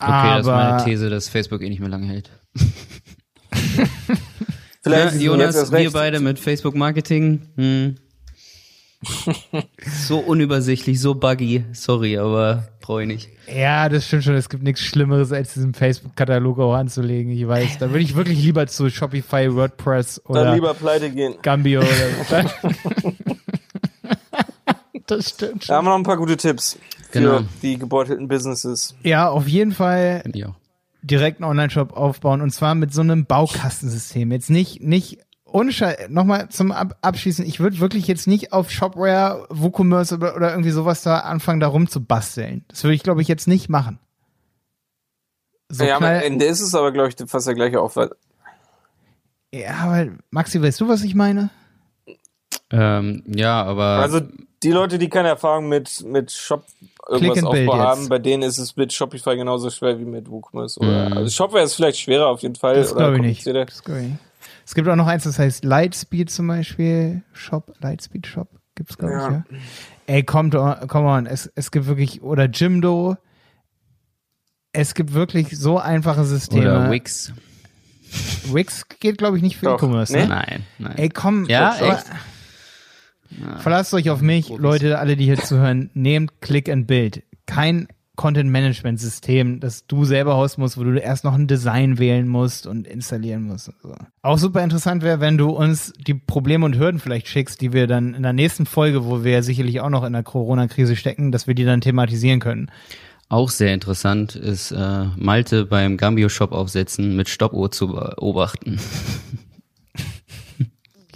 [0.00, 2.30] Okay, Aber das ist meine These, dass Facebook eh nicht mehr lange hält.
[4.82, 7.48] Vielleicht Ja, Jonas, wir beide mit Facebook Marketing.
[7.56, 7.94] Hm.
[10.06, 11.64] so unübersichtlich, so buggy.
[11.72, 12.68] Sorry, aber
[13.06, 13.28] nicht.
[13.52, 14.34] Ja, das stimmt schon.
[14.34, 17.32] Es gibt nichts Schlimmeres, als diesen Facebook-Katalog auch anzulegen.
[17.32, 17.78] Ich weiß.
[17.78, 21.34] Da würde ich wirklich lieber zu Shopify, WordPress Dann oder lieber pleite gehen.
[21.42, 22.44] Gambio oder
[25.06, 25.76] Das stimmt Da schon.
[25.76, 26.78] haben wir noch ein paar gute Tipps
[27.10, 27.40] für Genau.
[27.62, 28.94] die gebeutelten Businesses.
[29.02, 30.54] Ja, auf jeden Fall Finde ich auch.
[31.02, 34.32] direkt einen Online-Shop aufbauen und zwar mit so einem Baukastensystem.
[34.32, 35.18] Jetzt nicht, nicht,
[35.54, 35.70] ohne
[36.08, 40.70] nochmal zum Ab Abschließen, ich würde wirklich jetzt nicht auf Shopware, WooCommerce oder, oder irgendwie
[40.72, 42.64] sowas da anfangen, da rumzubasteln.
[42.66, 44.00] Das würde ich, glaube ich, jetzt nicht machen.
[45.68, 48.12] So ja, am Ende ist es aber, glaube ich, fast der gleiche Aufwand.
[49.52, 51.50] ja, aber Maxi, weißt du, was ich meine?
[52.70, 54.20] Ähm, ja, aber Also
[54.64, 56.64] die Leute, die keine Erfahrung mit, mit Shop
[57.08, 57.84] irgendwas Aufbau jetzt.
[57.84, 60.80] haben, bei denen ist es mit Shopify genauso schwer wie mit WooCommerce.
[60.80, 61.16] Oder, Mhm.
[61.18, 62.74] also Shopware ist vielleicht schwerer auf jeden Fall.
[62.74, 63.44] Das glaube ich nicht.
[63.44, 63.66] komplizierter.
[63.66, 64.18] Das glaube ich nicht.
[64.66, 67.22] Es gibt auch noch eins, das heißt Lightspeed zum Beispiel.
[67.32, 69.30] Shop, Lightspeed Shop gibt's glaube ich, Ja.
[69.30, 69.44] ja.
[70.06, 73.16] Ey, kommt, on- come on, es, es gibt wirklich, oder Jimdo.
[74.72, 76.62] Es gibt wirklich so einfache Systeme.
[76.62, 77.32] oder Wix.
[78.52, 79.74] Wix geht, glaube ich, nicht für.
[79.74, 80.12] E-Commerce.
[80.12, 80.26] Ne?
[80.28, 80.94] Nein, nein.
[80.96, 81.46] Ey, komm.
[81.46, 82.06] Ja, aber- echt?
[83.58, 84.48] Verlasst euch auf mich.
[84.50, 85.90] Leute, alle, die hier zuhören.
[85.94, 87.22] Nehmt Click and Build.
[87.46, 92.66] Kein Content-Management-System, das du selber hosten musst, wo du erst noch ein Design wählen musst
[92.66, 93.68] und installieren musst.
[93.68, 93.94] und So.
[94.22, 97.86] Auch super interessant wäre, wenn du uns die Probleme und Hürden vielleicht schickst, die wir
[97.86, 101.32] dann in der nächsten Folge, wo wir ja sicherlich auch noch in der Corona-Krise stecken,
[101.32, 102.70] dass wir die dann thematisieren können.
[103.28, 108.78] Auch sehr interessant ist äh, Malte beim Gambio Shop aufsetzen mit Stoppuhr zu beobachten.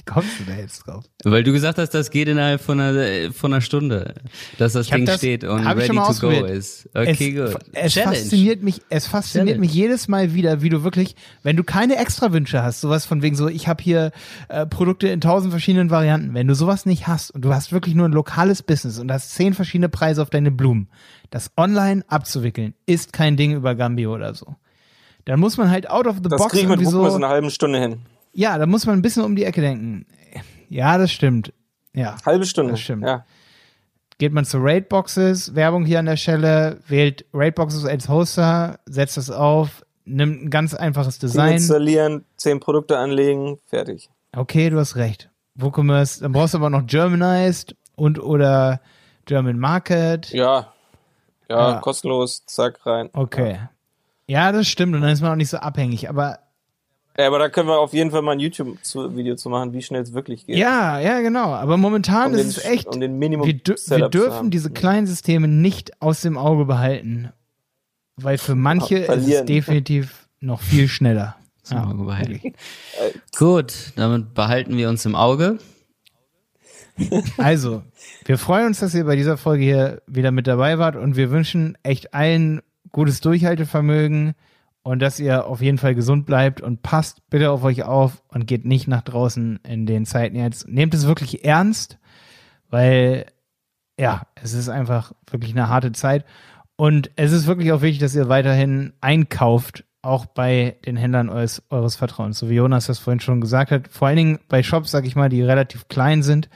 [0.09, 1.05] Kommst du da jetzt drauf?
[1.25, 4.15] Weil du gesagt hast, das geht innerhalb von einer, von einer Stunde,
[4.57, 6.89] dass das Ding das- steht und ready to go ist.
[6.95, 7.63] Okay, es, gut.
[7.75, 9.61] Es fasziniert mich, es fasziniert Challenge.
[9.61, 13.21] mich jedes Mal wieder, wie du wirklich, wenn du keine extra Wünsche hast, sowas von
[13.21, 14.13] wegen so, ich habe hier
[14.49, 17.95] äh, Produkte in tausend verschiedenen Varianten, wenn du sowas nicht hast und du hast wirklich
[17.95, 20.89] nur ein lokales Business und hast zehn verschiedene Preise auf deine Blumen,
[21.31, 24.57] das online abzuwickeln, ist kein Ding über Gambio oder so.
[25.27, 27.19] Dann muss man halt out of the Das box kriege ich mit irgendwie WooCommerce so,
[27.19, 27.99] in einer halben Stunde hin.
[28.39, 30.07] Ja, da muss man ein bisschen um die Ecke denken.
[30.69, 31.53] Ja, das stimmt.
[31.95, 32.17] Ja.
[32.25, 32.73] Halbe Stunde.
[32.73, 33.03] Das stimmt.
[33.05, 33.25] Ja.
[34.19, 39.31] geht man zu Raidboxes, Werbung hier an der Stelle, wählt Raidboxes als Hoster, setzt das
[39.31, 41.55] auf, nimmt ein ganz einfaches Design.
[41.55, 44.09] installieren, zehn Produkte anlegen, fertig.
[44.37, 45.31] Okay, du hast recht.
[45.57, 48.81] WooCommerce, dann brauchst du aber noch Germanized und oder
[49.25, 50.31] German Market.
[50.31, 50.73] Ja.
[51.49, 51.81] Ja, Ja.
[51.81, 53.09] kostenlos, zack, rein.
[53.15, 53.59] Okay.
[54.29, 56.39] Ja, das stimmt und dann ist man auch nicht so abhängig, aber
[57.19, 60.03] Ja, aber da können wir auf jeden Fall mal ein YouTube-Video zu machen, wie schnell
[60.03, 60.57] es wirklich geht.
[60.57, 61.53] ja, ja, genau.
[61.53, 65.09] Aber momentan um ist den, es echt, um den Minimum wir, wir dürfen diese kleinen
[65.09, 67.33] Systeme nicht aus dem Auge behalten,
[68.17, 71.37] weil für manche ist es definitiv noch viel schneller.
[71.71, 72.55] Im Auge behalten.
[73.37, 75.59] Gut, damit behalten wir uns im Auge.
[77.37, 77.83] Also,
[78.25, 81.31] wir freuen uns, dass ihr bei dieser Folge hier wieder mit dabei wart und wir
[81.31, 84.35] wünschen echt allen gutes Durchhaltevermögen
[84.89, 88.47] und dass ihr auf jeden Fall gesund bleibt und passt bitte auf euch auf und
[88.47, 90.67] geht nicht nach draußen in den Zeiten jetzt.
[90.67, 91.99] Nehmt es wirklich ernst,
[92.71, 93.27] weil
[94.01, 96.25] ja, es ist einfach wirklich eine harte Zeit
[96.77, 101.63] und es ist wirklich auch wichtig, dass ihr weiterhin einkauft, auch bei den Händlern eures,
[101.69, 103.89] eures Vertrauens, so wie Jonas das vorhin schon gesagt hat.
[103.89, 106.49] Vor allen Dingen bei Shops, sag ich mal, die relativ klein sind,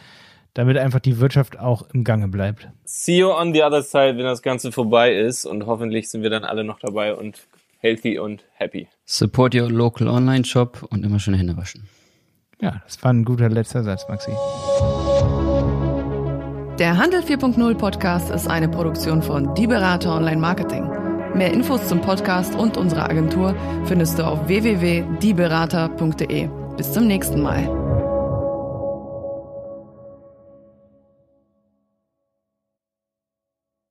[0.54, 2.70] damit einfach die Wirtschaft auch im Gange bleibt.
[2.86, 6.30] See you on the other side, wenn das Ganze vorbei ist und hoffentlich sind wir
[6.30, 7.46] dann alle noch dabei und
[7.82, 8.88] healthy und happy.
[9.04, 11.88] Support your local online shop und immer schön Hände waschen.
[12.60, 14.30] Ja, das war ein guter letzter Satz, Maxi.
[16.78, 20.88] Der Handel 4.0 Podcast ist eine Produktion von Die Berater Online Marketing.
[21.34, 26.48] Mehr Infos zum Podcast und unserer Agentur findest du auf www.dieberater.de.
[26.76, 27.91] Bis zum nächsten Mal.